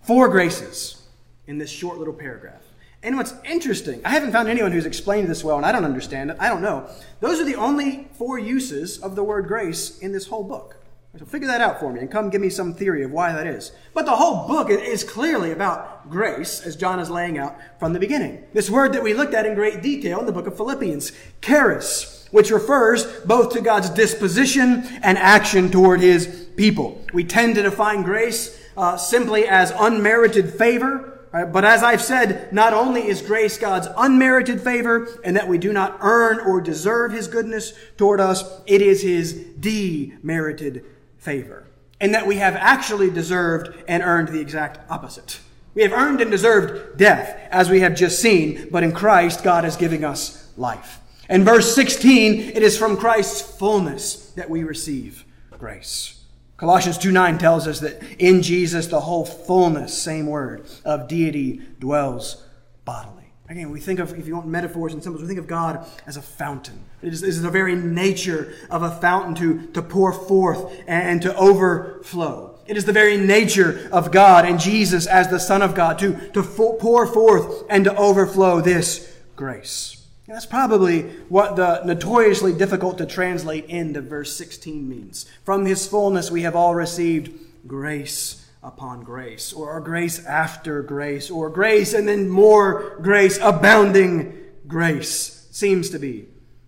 [0.03, 1.03] Four graces
[1.47, 2.63] in this short little paragraph.
[3.03, 6.31] And what's interesting, I haven't found anyone who's explained this well, and I don't understand
[6.31, 6.37] it.
[6.41, 6.89] I don't know.
[7.21, 10.77] Those are the only four uses of the word grace in this whole book.
[11.19, 13.47] So figure that out for me and come give me some theory of why that
[13.47, 13.73] is.
[13.95, 17.99] But the whole book is clearly about grace, as John is laying out from the
[17.99, 18.45] beginning.
[18.53, 22.16] This word that we looked at in great detail in the book of Philippians, charis,
[22.31, 27.05] which refers both to God's disposition and action toward his people.
[27.13, 31.13] We tend to define grace uh, simply as unmerited favor.
[31.33, 31.51] Right?
[31.51, 35.73] But as I've said, not only is grace God's unmerited favor and that we do
[35.73, 40.85] not earn or deserve his goodness toward us, it is his demerited
[41.19, 41.67] favor.
[42.01, 45.41] And that we have actually deserved and earned the exact opposite.
[45.75, 49.67] We have earned and deserved death, as we have just seen, but in Christ, God
[49.67, 51.01] is giving us life.
[51.29, 55.25] In verse 16, it is from Christ's fullness that we receive
[55.59, 56.23] grace.
[56.57, 61.61] Colossians 2 9 tells us that in Jesus the whole fullness, same word, of deity
[61.79, 62.43] dwells
[62.85, 63.25] bodily.
[63.49, 66.17] Again, we think of, if you want metaphors and symbols, we think of God as
[66.17, 66.85] a fountain.
[67.03, 71.23] It is, it is the very nature of a fountain to, to pour forth and
[71.23, 72.59] to overflow.
[72.67, 76.31] It is the very nature of God and Jesus as the Son of God to,
[76.31, 80.06] to pour forth and to overflow this grace.
[80.27, 85.27] And that's probably what the notoriously difficult to translate into verse 16 means.
[85.45, 87.33] From his fullness we have all received
[87.67, 95.47] grace upon grace, or grace after grace, or grace and then more grace, abounding grace,
[95.53, 96.27] seems to be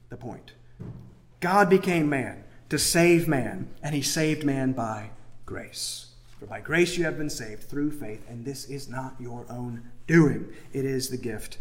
[0.08, 0.52] the point.
[1.40, 5.10] God became man to save man, and he saved man by
[5.44, 6.06] grace.
[6.38, 9.90] For by grace you have been saved through faith, and this is not your own
[10.06, 11.58] doing, it is the gift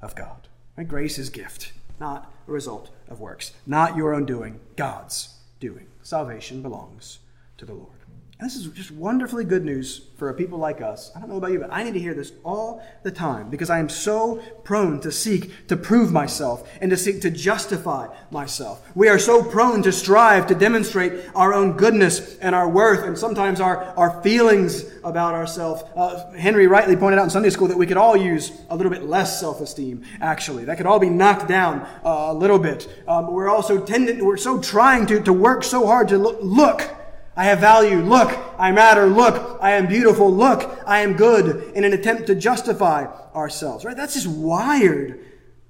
[0.00, 0.46] of God.
[0.76, 0.88] Right?
[0.88, 5.86] Grace is gift, not a result of works, not your own doing, God's doing.
[6.02, 7.18] Salvation belongs
[7.58, 7.99] to the Lord.
[8.40, 11.12] And this is just wonderfully good news for people like us.
[11.14, 13.68] I don't know about you, but I need to hear this all the time because
[13.68, 18.82] I am so prone to seek to prove myself and to seek to justify myself.
[18.94, 23.18] We are so prone to strive to demonstrate our own goodness and our worth and
[23.18, 25.82] sometimes our, our feelings about ourselves.
[25.94, 28.90] Uh, Henry rightly pointed out in Sunday school that we could all use a little
[28.90, 30.64] bit less self-esteem, actually.
[30.64, 32.88] That could all be knocked down uh, a little bit.
[33.06, 36.96] Um, we're also tending, we're so trying to, to work so hard to look, look
[37.36, 38.00] I have value.
[38.00, 39.06] Look, I matter.
[39.06, 40.32] Look, I am beautiful.
[40.32, 43.96] Look, I am good in an attempt to justify ourselves, right?
[43.96, 45.24] That's just wired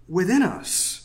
[0.09, 1.01] within us.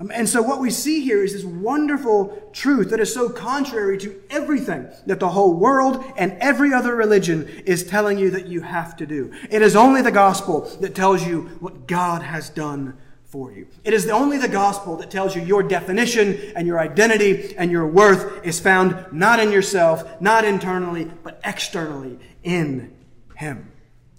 [0.00, 3.98] Um, and so what we see here is this wonderful truth that is so contrary
[3.98, 8.62] to everything that the whole world and every other religion is telling you that you
[8.62, 9.30] have to do.
[9.50, 12.96] It is only the gospel that tells you what God has done
[13.30, 13.68] for you.
[13.84, 17.86] It is only the gospel that tells you your definition and your identity and your
[17.86, 22.92] worth is found not in yourself, not internally, but externally in
[23.36, 23.70] Him.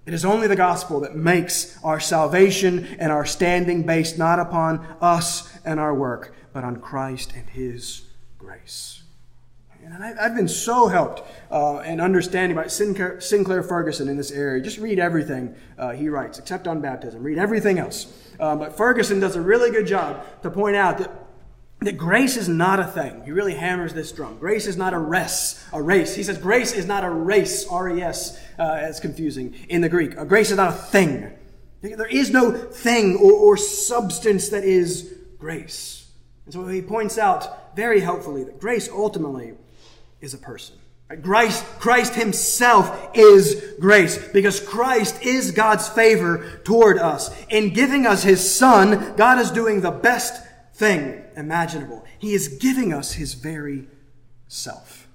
[0.06, 4.80] It is only the gospel that makes our salvation and our standing based not upon
[5.02, 8.06] us and our work, but on Christ and His
[8.40, 9.01] grace.
[9.84, 14.32] And I, have been so helped uh, in understanding by Sinclair, Sinclair, Ferguson in this
[14.32, 14.62] area.
[14.62, 17.24] Just read everything uh, he writes, except on baptism.
[17.24, 18.14] Read everything else.
[18.40, 21.12] Um, but Ferguson does a really good job to point out that,
[21.80, 23.24] that grace is not a thing.
[23.26, 24.38] He really hammers this drum.
[24.38, 26.16] Grace is not a res, a race.
[26.16, 30.18] He says grace is not a race, R-E-S, uh, it's confusing in the Greek.
[30.18, 31.32] Uh, grace is not a thing.
[31.82, 36.08] There is no thing or, or substance that is grace.
[36.46, 39.54] And so he points out very helpfully that grace ultimately
[40.22, 40.78] is a person.
[41.22, 47.36] Christ, Christ himself is grace because Christ is God's favor toward us.
[47.50, 50.42] In giving us his son, God is doing the best
[50.74, 52.06] thing imaginable.
[52.18, 53.88] He is giving us his very
[54.48, 55.08] self.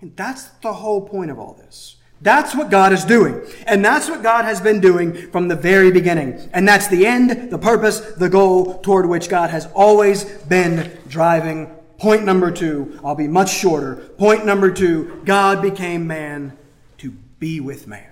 [0.00, 1.96] And that's the whole point of all this.
[2.22, 3.40] That's what God is doing.
[3.66, 6.50] And that's what God has been doing from the very beginning.
[6.52, 11.74] And that's the end, the purpose, the goal toward which God has always been driving.
[12.00, 13.96] Point number two, I'll be much shorter.
[14.16, 16.56] Point number two, God became man
[16.96, 18.10] to be with man.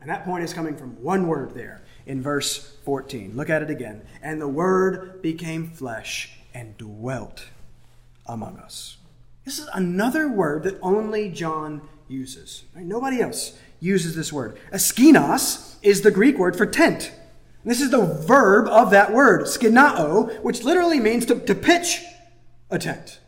[0.00, 3.36] And that point is coming from one word there in verse 14.
[3.36, 4.06] Look at it again.
[4.22, 7.44] And the word became flesh and dwelt
[8.24, 8.96] among us.
[9.44, 12.64] This is another word that only John uses.
[12.74, 14.58] Nobody else uses this word.
[14.72, 17.12] Askinos is the Greek word for tent.
[17.66, 22.02] This is the verb of that word, skinao, which literally means to, to pitch
[22.70, 23.20] a tent.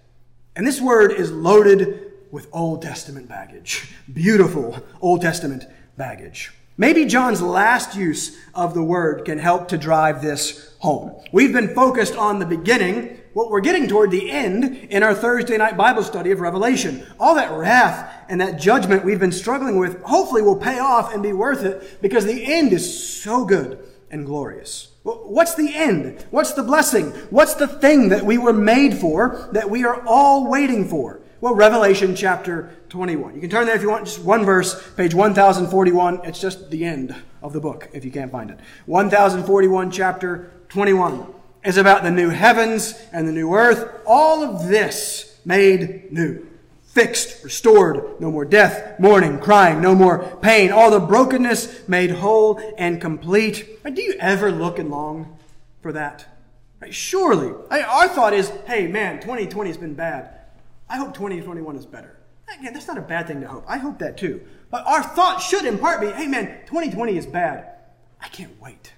[0.54, 3.92] And this word is loaded with Old Testament baggage.
[4.12, 5.66] Beautiful Old Testament
[5.96, 6.52] baggage.
[6.76, 11.12] Maybe John's last use of the word can help to drive this home.
[11.30, 15.56] We've been focused on the beginning what we're getting toward the end in our Thursday
[15.56, 17.06] night Bible study of Revelation.
[17.18, 21.22] All that wrath and that judgment we've been struggling with hopefully will pay off and
[21.22, 23.78] be worth it because the end is so good
[24.10, 24.89] and glorious.
[25.02, 26.26] What's the end?
[26.30, 27.10] What's the blessing?
[27.30, 31.20] What's the thing that we were made for that we are all waiting for?
[31.40, 33.34] Well, Revelation chapter 21.
[33.34, 36.20] You can turn there if you want, just one verse, page 1041.
[36.24, 38.58] It's just the end of the book if you can't find it.
[38.84, 41.26] 1041, chapter 21
[41.64, 44.02] is about the new heavens and the new earth.
[44.06, 46.46] All of this made new.
[46.90, 52.60] Fixed, restored, no more death, mourning, crying, no more pain, all the brokenness made whole
[52.76, 53.80] and complete.
[53.94, 55.38] Do you ever look and long
[55.82, 56.26] for that?
[56.90, 57.54] Surely.
[57.70, 60.34] Our thought is, hey man, 2020 has been bad.
[60.88, 62.16] I hope 2021 is better.
[62.58, 63.64] Again, that's not a bad thing to hope.
[63.68, 64.40] I hope that too.
[64.68, 67.68] But our thought should in part be, hey man, 2020 is bad.
[68.20, 68.94] I can't wait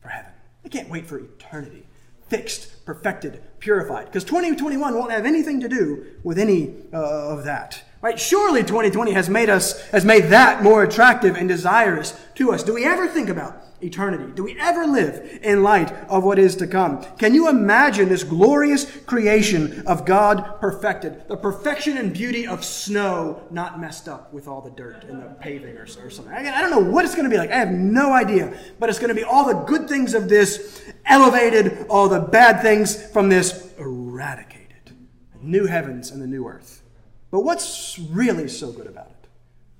[0.00, 0.32] for heaven.
[0.64, 1.86] I can't wait for eternity
[2.30, 4.06] fixed, perfected, purified.
[4.06, 7.82] Because 2021 won't have anything to do with any uh, of that.
[8.00, 8.18] Right?
[8.18, 12.62] Surely 2020 has made us, has made that more attractive and desirous to us.
[12.62, 14.32] Do we ever think about eternity?
[14.34, 17.02] Do we ever live in light of what is to come?
[17.18, 21.28] Can you imagine this glorious creation of God perfected?
[21.28, 25.26] The perfection and beauty of snow not messed up with all the dirt and the
[25.40, 26.32] paving or, or something.
[26.32, 27.50] I, I don't know what it's going to be like.
[27.50, 28.56] I have no idea.
[28.78, 32.62] But it's going to be all the good things of this elevated, all the bad
[32.62, 34.96] things from this eradicated.
[35.42, 36.82] New heavens and the new earth.
[37.30, 39.28] But what's really so good about it?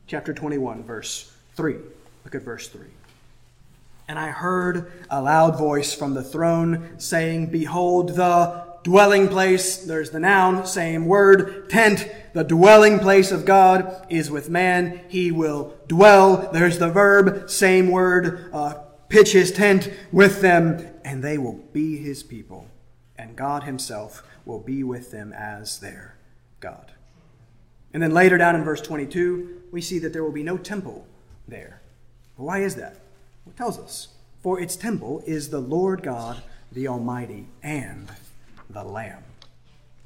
[0.07, 1.76] Chapter 21, verse 3.
[2.24, 2.86] Look at verse 3.
[4.11, 10.11] And I heard a loud voice from the throne saying, Behold, the dwelling place, there's
[10.11, 15.02] the noun, same word, tent, the dwelling place of God is with man.
[15.06, 16.50] He will dwell.
[16.52, 21.96] There's the verb, same word, uh, pitch his tent with them, and they will be
[21.98, 22.66] his people.
[23.16, 26.16] And God himself will be with them as their
[26.58, 26.90] God.
[27.94, 31.06] And then later down in verse 22, we see that there will be no temple
[31.46, 31.80] there.
[32.34, 32.96] Why is that?
[33.57, 34.09] Tells us.
[34.42, 36.42] For its temple is the Lord God,
[36.72, 38.11] the Almighty, and
[38.70, 39.22] the Lamb.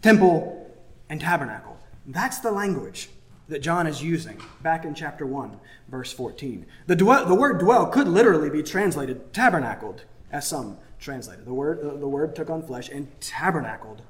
[0.02, 0.74] Temple
[1.08, 1.78] and tabernacle.
[2.06, 3.10] That's the language
[3.48, 6.66] that John is using back in chapter 1, verse 14.
[6.86, 11.44] The, dwell, the word dwell could literally be translated tabernacled, as some translated.
[11.44, 14.02] The word, the word took on flesh and tabernacled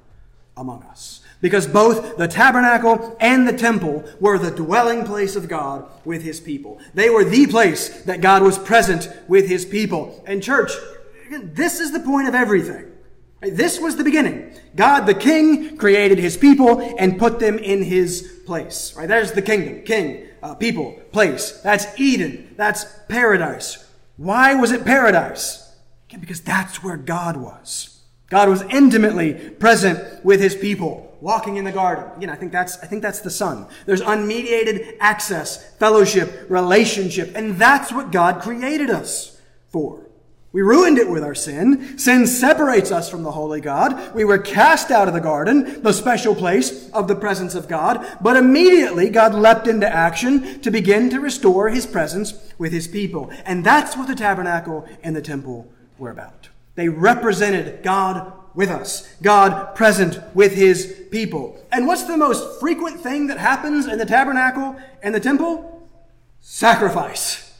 [0.57, 1.21] among us.
[1.41, 6.39] Because both the tabernacle and the temple were the dwelling place of God with his
[6.39, 6.79] people.
[6.93, 10.23] They were the place that God was present with his people.
[10.25, 10.71] And church,
[11.29, 12.91] this is the point of everything.
[13.41, 14.53] This was the beginning.
[14.75, 18.95] God the King created his people and put them in his place.
[18.95, 19.07] Right?
[19.07, 19.83] There's the kingdom.
[19.83, 21.59] King, uh, people, place.
[21.61, 22.53] That's Eden.
[22.57, 23.85] That's paradise.
[24.17, 25.61] Why was it paradise?
[26.19, 27.94] Because that's where God was.
[28.29, 32.05] God was intimately present with his people, walking in the garden.
[32.17, 33.67] Again, I think that's, I think that's the Son.
[33.85, 40.05] There's unmediated access, fellowship, relationship, and that's what God created us for.
[40.55, 41.99] We ruined it with our sin.
[41.99, 44.15] Sin separates us from the holy God.
[44.15, 48.07] We were cast out of the garden, the special place of the presence of God.
[48.21, 53.33] But immediately God leapt into action to begin to restore his presence with his people.
[53.43, 56.44] And that's what the tabernacle and the temple were about.
[56.75, 61.61] They represented God with us, God present with his people.
[61.71, 65.89] And what's the most frequent thing that happens in the tabernacle and the temple?
[66.39, 67.53] Sacrifice,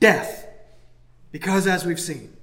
[0.00, 0.48] death.
[1.32, 2.34] Because as we've seen,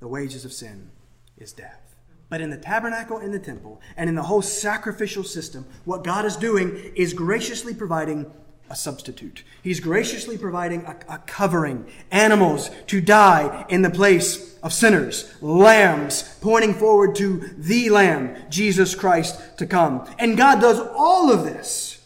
[0.00, 0.90] the wages of sin
[1.36, 1.96] is death.
[2.30, 6.24] But in the tabernacle and the temple and in the whole sacrificial system, what God
[6.24, 8.30] is doing is graciously providing
[8.70, 9.44] a substitute.
[9.62, 16.36] He's graciously providing a, a, covering, animals to die in the place of sinners, lambs
[16.40, 20.08] pointing forward to the Lamb, Jesus Christ, to come.
[20.18, 22.04] And God does all of this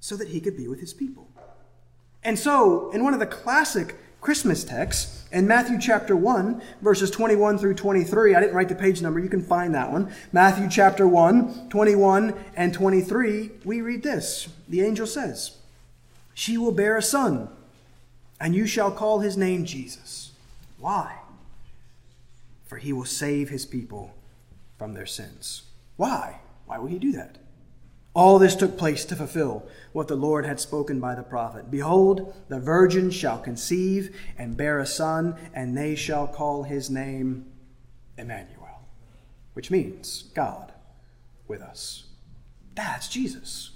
[0.00, 1.28] so that he could be with his people.
[2.22, 7.58] And so, in one of the classic Christmas texts, in Matthew chapter 1, verses 21
[7.58, 10.10] through 23, I didn't write the page number, you can find that one.
[10.32, 14.48] Matthew chapter 1, 21 and 23, we read this.
[14.68, 15.58] The angel says,
[16.34, 17.48] She will bear a son,
[18.40, 20.32] and you shall call his name Jesus.
[20.78, 21.16] Why?
[22.66, 24.14] For he will save his people
[24.76, 25.62] from their sins.
[25.96, 26.40] Why?
[26.66, 27.38] Why will he do that?
[28.14, 31.70] All this took place to fulfill what the Lord had spoken by the prophet.
[31.70, 37.46] Behold, the virgin shall conceive and bear a son, and they shall call his name
[38.16, 38.86] Emmanuel,
[39.54, 40.72] which means God
[41.48, 42.04] with us.
[42.76, 43.70] That's Jesus.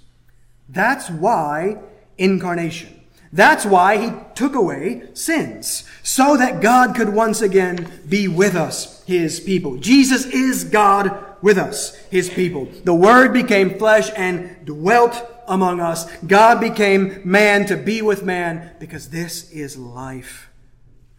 [0.69, 1.77] That's why
[2.19, 2.99] incarnation.
[3.31, 9.03] That's why he took away sins, so that God could once again be with us,
[9.05, 9.77] his people.
[9.77, 12.67] Jesus is God with us, his people.
[12.83, 16.11] The Word became flesh and dwelt among us.
[16.21, 20.49] God became man to be with man because this is life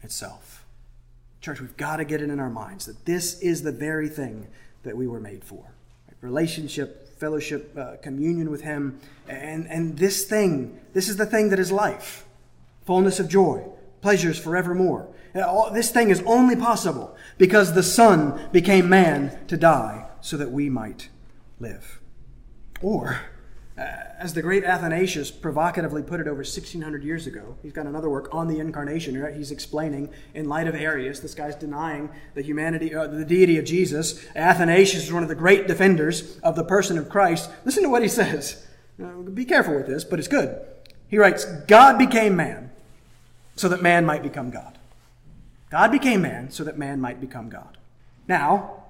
[0.02, 0.64] itself.
[1.40, 4.48] Church, we've got to get it in our minds that this is the very thing
[4.82, 5.72] that we were made for
[6.20, 9.00] relationship, fellowship, uh, communion with Him.
[9.28, 12.26] And, and this thing, this is the thing that is life
[12.86, 13.64] fullness of joy,
[14.00, 15.08] pleasures forevermore.
[15.72, 20.68] This thing is only possible because the Son became man to die so that we
[20.68, 21.08] might
[21.60, 22.00] live.
[22.82, 23.20] Or,
[23.78, 23.84] uh,
[24.20, 28.28] as the great Athanasius provocatively put it over 1600 years ago, he's got another work
[28.32, 29.20] on the incarnation.
[29.20, 29.34] Right?
[29.34, 33.64] He's explaining, in light of Arius, this guy's denying the humanity, uh, the deity of
[33.64, 34.22] Jesus.
[34.36, 37.50] Athanasius is one of the great defenders of the person of Christ.
[37.64, 38.66] Listen to what he says.
[39.02, 40.60] Uh, be careful with this, but it's good.
[41.08, 42.70] He writes, God became man
[43.56, 44.76] so that man might become God.
[45.70, 47.78] God became man so that man might become God.
[48.28, 48.84] Now,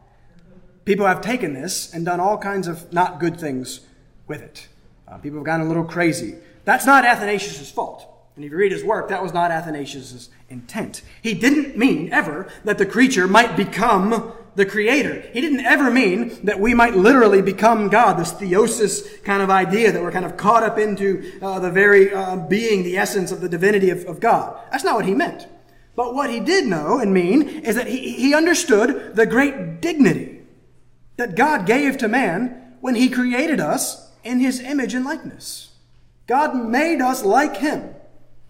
[0.85, 3.81] people have taken this and done all kinds of not good things
[4.27, 4.67] with it.
[5.11, 6.37] Uh, people have gone a little crazy.
[6.65, 8.07] That's not Athanasius' fault.
[8.37, 11.03] And if you read his work, that was not Athanasius' intent.
[11.21, 15.21] He didn't mean ever that the creature might become the creator.
[15.33, 19.93] He didn't ever mean that we might literally become God, this theosis kind of idea
[19.93, 23.41] that we're kind of caught up into uh, the very uh, being, the essence of
[23.41, 24.61] the divinity of, of God.
[24.71, 25.47] That's not what he meant.
[25.97, 30.43] But what he did know and mean is that he, he understood the great dignity
[31.17, 35.71] that God gave to man when he created us in his image and likeness.
[36.27, 37.95] God made us like him,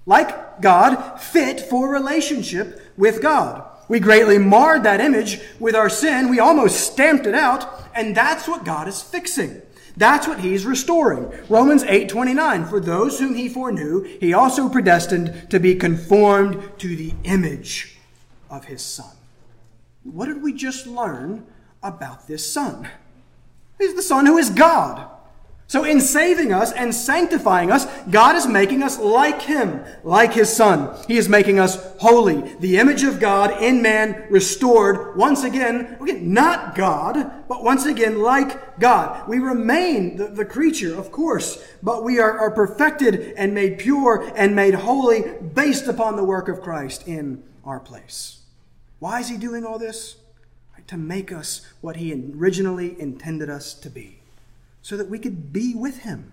[0.07, 3.67] like God, fit for relationship with God.
[3.89, 6.29] We greatly marred that image with our sin.
[6.29, 9.63] We almost stamped it out, and that's what God is fixing.
[9.97, 11.33] That's what he's restoring.
[11.49, 17.15] Romans 8:29 For those whom he foreknew, he also predestined to be conformed to the
[17.25, 17.97] image
[18.49, 19.17] of his son.
[20.05, 21.47] What did we just learn
[21.83, 22.89] about this Son.
[23.79, 25.10] He's the Son who is God.
[25.71, 30.53] So, in saving us and sanctifying us, God is making us like Him, like His
[30.53, 30.99] Son.
[31.07, 36.35] He is making us holy, the image of God in man restored once again, again
[36.35, 39.29] not God, but once again like God.
[39.29, 44.29] We remain the, the creature, of course, but we are, are perfected and made pure
[44.35, 45.23] and made holy
[45.55, 48.41] based upon the work of Christ in our place.
[48.99, 50.17] Why is He doing all this?
[50.89, 54.20] to make us what He originally intended us to be,
[54.83, 56.33] so that we could be with Him.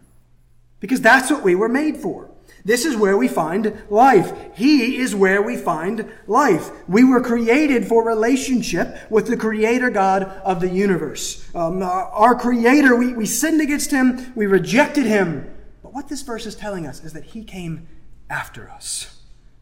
[0.79, 2.29] Because that's what we were made for.
[2.63, 4.33] This is where we find life.
[4.55, 6.69] He is where we find life.
[6.87, 11.49] We were created for relationship with the Creator God of the universe.
[11.55, 15.49] Um, our Creator, we, we sinned against Him, we rejected Him.
[15.81, 17.87] But what this verse is telling us is that He came
[18.29, 19.21] after us.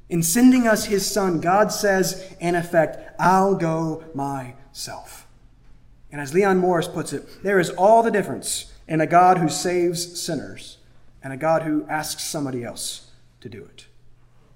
[0.09, 5.27] In sending us His Son, God says, in effect, I'll go myself.
[6.11, 9.49] And as Leon Morris puts it, there is all the difference in a God who
[9.49, 10.77] saves sinners
[11.23, 13.11] and a God who asks somebody else
[13.41, 13.87] to do it.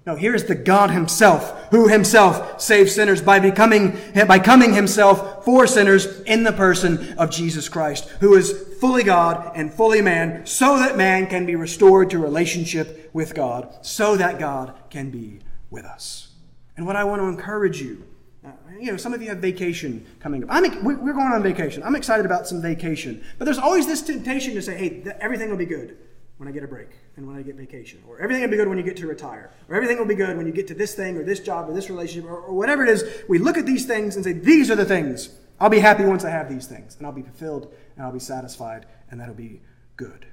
[0.06, 5.44] No, here is the God himself, who himself saves sinners by becoming, by coming himself
[5.44, 10.46] for sinners in the person of Jesus Christ, who is fully God and fully man,
[10.46, 15.40] so that man can be restored to relationship with God, so that God can be
[15.68, 16.28] with us.
[16.76, 18.04] And what I want to encourage you
[18.78, 20.50] you know, some of you have vacation coming up.
[20.50, 21.82] I'm, we're going on vacation.
[21.82, 23.24] I'm excited about some vacation.
[23.38, 25.96] But there's always this temptation to say, hey, everything will be good
[26.36, 28.02] when I get a break and when I get vacation.
[28.08, 29.50] Or everything will be good when you get to retire.
[29.68, 31.74] Or everything will be good when you get to this thing or this job or
[31.74, 33.04] this relationship or, or whatever it is.
[33.28, 36.24] We look at these things and say, these are the things I'll be happy once
[36.24, 39.60] I have these things, and I'll be fulfilled, and I'll be satisfied, and that'll be
[39.96, 40.26] good.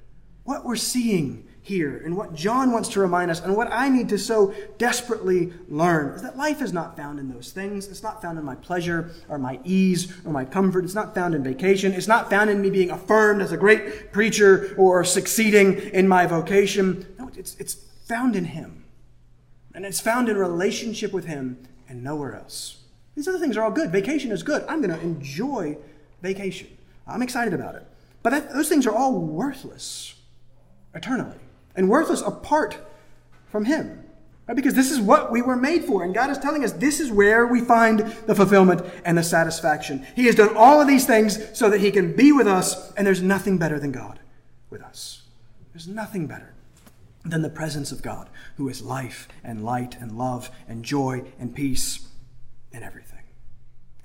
[0.48, 4.08] What we're seeing here, and what John wants to remind us, and what I need
[4.08, 7.90] to so desperately learn, is that life is not found in those things.
[7.90, 10.86] It's not found in my pleasure, or my ease, or my comfort.
[10.86, 11.92] It's not found in vacation.
[11.92, 16.26] It's not found in me being affirmed as a great preacher or succeeding in my
[16.26, 17.06] vocation.
[17.20, 18.86] No, it's, it's found in Him.
[19.76, 21.58] And it's found in relationship with Him
[21.90, 22.84] and nowhere else.
[23.16, 23.92] These other things are all good.
[23.92, 24.64] Vacation is good.
[24.70, 25.78] I'm going to enjoy
[26.22, 26.70] vacation.
[27.06, 27.86] I'm excited about it.
[28.24, 30.14] But that, those things are all worthless
[30.98, 31.38] eternally
[31.76, 32.78] and worthless apart
[33.48, 34.04] from Him.
[34.48, 34.56] Right?
[34.56, 36.04] Because this is what we were made for.
[36.04, 40.06] And God is telling us this is where we find the fulfillment and the satisfaction.
[40.16, 43.06] He has done all of these things so that He can be with us, and
[43.06, 44.20] there's nothing better than God
[44.70, 45.24] with us.
[45.74, 46.54] There's nothing better
[47.24, 51.54] than the presence of God, who is life and light and love and joy and
[51.54, 52.08] peace
[52.72, 53.18] and everything.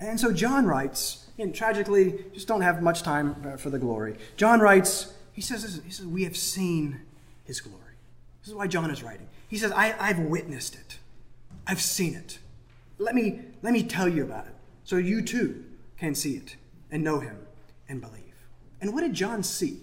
[0.00, 4.16] And so John writes, and tragically, just don't have much time uh, for the glory.
[4.36, 7.00] John writes, he says, he says, We have seen
[7.44, 7.78] his glory.
[8.40, 9.28] This is why John is writing.
[9.48, 10.98] He says, I, I've witnessed it,
[11.66, 12.38] I've seen it.
[12.98, 14.54] Let me, let me tell you about it
[14.84, 15.64] so you too
[15.96, 16.56] can see it
[16.90, 17.36] and know him
[17.88, 18.22] and believe.
[18.80, 19.80] And what did John see?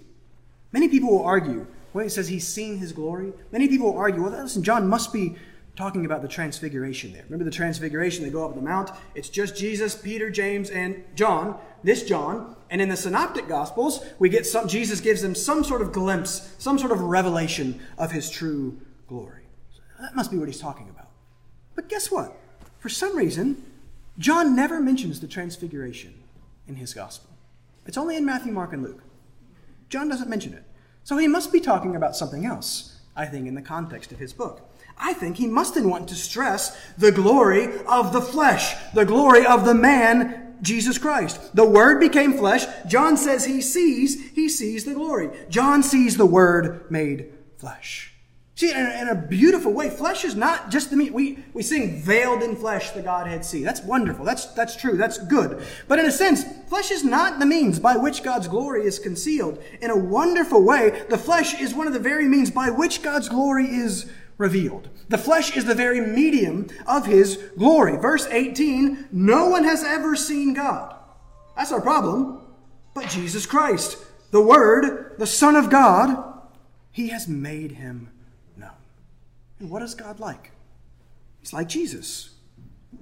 [0.71, 3.33] Many people will argue when he says he's seen his glory.
[3.51, 5.35] Many people will argue, well, listen, John must be
[5.75, 7.23] talking about the transfiguration there.
[7.23, 8.23] Remember the transfiguration?
[8.23, 8.91] They go up the mount.
[9.15, 12.55] It's just Jesus, Peter, James, and John, this John.
[12.70, 16.53] And in the synoptic gospels, we get some Jesus gives them some sort of glimpse,
[16.59, 19.43] some sort of revelation of his true glory.
[19.74, 21.07] So that must be what he's talking about.
[21.76, 22.36] But guess what?
[22.80, 23.63] For some reason,
[24.17, 26.13] John never mentions the transfiguration
[26.67, 27.30] in his gospel.
[27.86, 29.01] It's only in Matthew, Mark, and Luke.
[29.89, 30.63] John doesn't mention it.
[31.03, 34.32] So he must be talking about something else, I think, in the context of his
[34.32, 34.61] book.
[34.99, 39.65] I think he must wanted to stress the glory of the flesh, the glory of
[39.65, 41.55] the man, Jesus Christ.
[41.55, 42.66] The Word became flesh.
[42.88, 45.30] John says he sees, he sees the glory.
[45.49, 48.14] John sees the Word made flesh.
[48.60, 51.14] See, in a, beautiful way, flesh is not just the meat.
[51.14, 53.64] We, we sing veiled in flesh the Godhead see.
[53.64, 54.26] That's wonderful.
[54.26, 54.97] That's, that's true.
[54.97, 55.66] That's good.
[55.88, 59.64] But in a sense, flesh is not the means by which God's glory is concealed.
[59.80, 63.30] In a wonderful way, the flesh is one of the very means by which God's
[63.30, 64.89] glory is revealed.
[65.09, 67.97] The flesh is the very medium of his glory.
[67.97, 70.95] Verse 18 No one has ever seen God.
[71.55, 72.41] That's our problem.
[72.95, 73.97] But Jesus Christ,
[74.31, 76.41] the Word, the Son of God,
[76.91, 78.09] he has made him
[78.57, 78.71] known.
[79.59, 80.51] And what is God like?
[81.39, 82.31] He's like Jesus.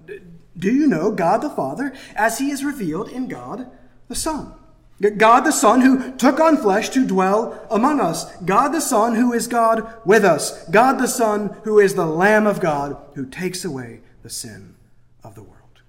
[0.06, 3.70] Do you know God the Father as he is revealed in God
[4.08, 4.54] the Son?
[5.00, 8.36] God the Son who took on flesh to dwell among us.
[8.38, 10.68] God the Son who is God with us.
[10.70, 14.76] God the Son who is the Lamb of God who takes away the sin
[15.24, 15.82] of the world.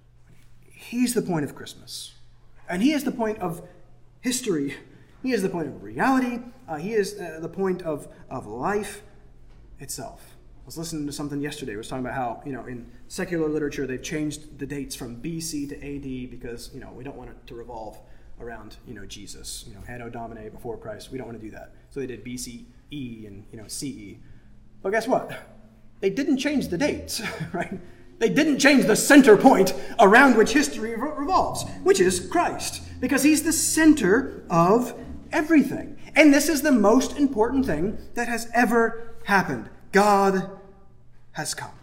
[0.71, 2.15] He's the point of Christmas.
[2.69, 3.67] And He is the point of
[4.21, 4.77] history.
[5.23, 6.41] He is the point of reality.
[6.69, 9.03] Uh, he is uh, the point of, of life
[9.81, 10.37] itself.
[10.63, 11.73] I was listening to something yesterday.
[11.73, 15.17] It was talking about how, you know, in secular literature, they've changed the dates from
[15.17, 17.99] BC to AD because, you know, we don't want it to revolve
[18.41, 21.11] around you know Jesus, you know Anno Domini before Christ.
[21.11, 21.73] We don't want to do that.
[21.91, 24.17] So they did BCE and you know CE.
[24.83, 25.31] But guess what?
[26.01, 27.21] They didn't change the dates,
[27.53, 27.79] right?
[28.19, 33.45] They didn't change the center point around which history revolves, which is Christ, because he's
[33.45, 34.95] the center of
[35.31, 35.99] everything.
[36.17, 39.71] And this is the most important thing that has ever happened.
[39.93, 40.51] God
[41.33, 41.78] has come.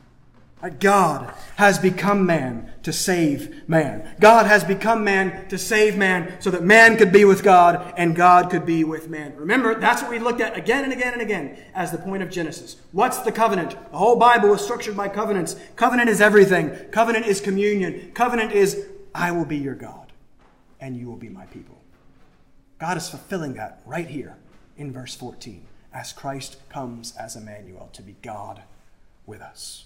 [0.79, 4.15] God has become man to save man.
[4.19, 8.15] God has become man to save man so that man could be with God and
[8.15, 9.35] God could be with man.
[9.35, 12.31] Remember, that's what we looked at again and again and again as the point of
[12.31, 12.77] Genesis.
[12.91, 13.71] What's the covenant?
[13.91, 15.55] The whole Bible is structured by covenants.
[15.75, 16.71] Covenant is everything.
[16.91, 18.11] Covenant is communion.
[18.13, 20.11] Covenant is, I will be your God
[20.79, 21.77] and you will be my people.
[22.79, 24.35] God is fulfilling that right here
[24.77, 28.63] in verse 14 as Christ comes as Emmanuel to be God
[29.25, 29.85] with us.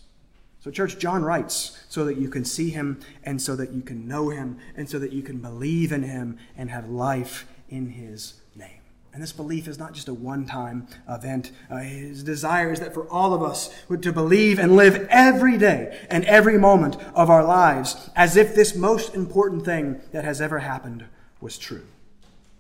[0.62, 4.08] So, church, John writes so that you can see him and so that you can
[4.08, 8.42] know him and so that you can believe in him and have life in his
[8.56, 8.82] name.
[9.14, 11.52] And this belief is not just a one time event.
[11.70, 15.98] Uh, his desire is that for all of us to believe and live every day
[16.10, 20.60] and every moment of our lives as if this most important thing that has ever
[20.60, 21.06] happened
[21.40, 21.86] was true.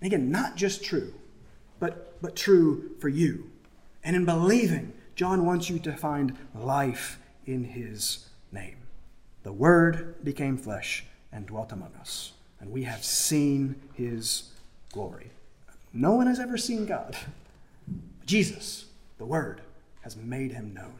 [0.01, 1.13] Again, not just true,
[1.79, 3.51] but, but true for you.
[4.05, 7.18] And in believing, John wants you to find life
[7.49, 8.77] in his name.
[9.43, 14.51] The Word became flesh and dwelt among us, and we have seen his
[14.91, 15.31] glory.
[15.93, 17.17] No one has ever seen God.
[18.25, 18.85] Jesus,
[19.17, 19.61] the Word,
[20.01, 20.93] has made him known.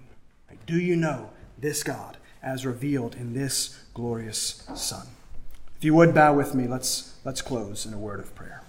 [0.66, 5.08] Do you know this God as revealed in this glorious Son?
[5.78, 8.64] If you would bow with me, let's, let's close in a word of prayer.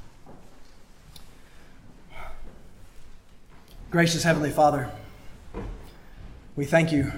[3.91, 4.91] Gracious Heavenly Father,
[6.55, 7.11] we thank you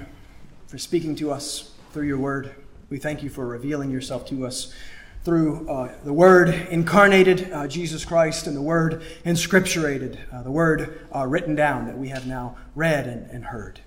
[0.72, 2.54] for speaking to us through your word.
[2.88, 4.72] We thank you for revealing yourself to us
[5.22, 11.06] through uh, the Word incarnated, uh, Jesus Christ, and the Word inscripturated, uh, the Word
[11.14, 13.80] uh, written down that we have now read and, and heard.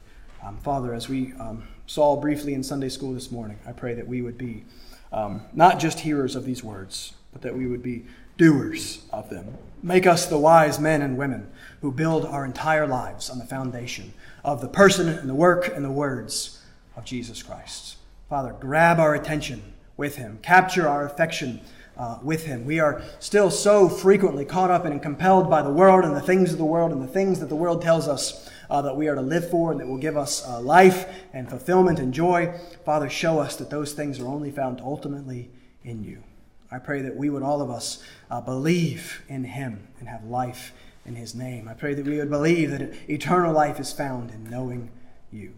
[0.44, 4.08] Um, Father, as we um, saw briefly in Sunday school this morning, I pray that
[4.08, 4.64] we would be
[5.12, 8.06] um, not just hearers of these words, but that we would be
[8.38, 9.58] doers of them.
[9.82, 11.50] Make us the wise men and women
[11.82, 14.14] who build our entire lives on the foundation
[14.44, 16.55] of the person and the work and the words
[16.96, 17.98] of Jesus Christ.
[18.30, 21.62] Father, grab our attention with Him, capture our affection
[21.98, 22.66] uh, with Him.
[22.66, 26.52] We are still so frequently caught up and compelled by the world and the things
[26.52, 29.16] of the world and the things that the world tells us uh, that we are
[29.16, 32.54] to live for and that will give us uh, life and fulfillment and joy.
[32.84, 35.50] Father, show us that those things are only found ultimately
[35.84, 36.24] in you.
[36.72, 40.74] I pray that we would all of us uh, believe in Him and have life
[41.06, 41.68] in His name.
[41.68, 44.90] I pray that we would believe that eternal life is found in knowing
[45.32, 45.54] you.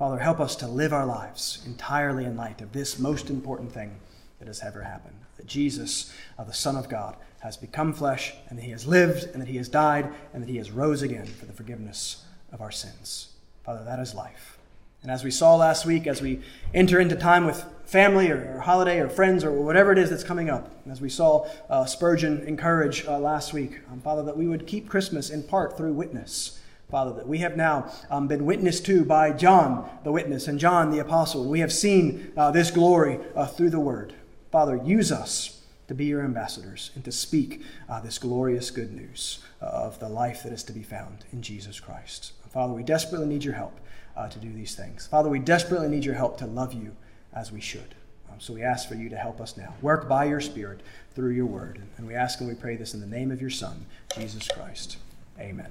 [0.00, 3.96] Father, help us to live our lives entirely in light of this most important thing
[4.38, 8.58] that has ever happened that Jesus, uh, the Son of God, has become flesh, and
[8.58, 11.26] that he has lived, and that he has died, and that he has rose again
[11.26, 13.34] for the forgiveness of our sins.
[13.62, 14.56] Father, that is life.
[15.02, 16.40] And as we saw last week, as we
[16.72, 20.24] enter into time with family or, or holiday or friends or whatever it is that's
[20.24, 24.46] coming up, as we saw uh, Spurgeon encourage uh, last week, um, Father, that we
[24.46, 26.58] would keep Christmas in part through witness.
[26.90, 30.90] Father, that we have now um, been witnessed to by John the witness and John
[30.90, 31.44] the apostle.
[31.44, 34.14] We have seen uh, this glory uh, through the word.
[34.50, 39.40] Father, use us to be your ambassadors and to speak uh, this glorious good news
[39.60, 42.32] uh, of the life that is to be found in Jesus Christ.
[42.52, 43.78] Father, we desperately need your help
[44.16, 45.06] uh, to do these things.
[45.06, 46.96] Father, we desperately need your help to love you
[47.32, 47.94] as we should.
[48.30, 49.74] Um, so we ask for you to help us now.
[49.82, 50.80] Work by your Spirit
[51.14, 51.82] through your word.
[51.96, 53.86] And we ask and we pray this in the name of your Son,
[54.16, 54.96] Jesus Christ.
[55.38, 55.70] Amen.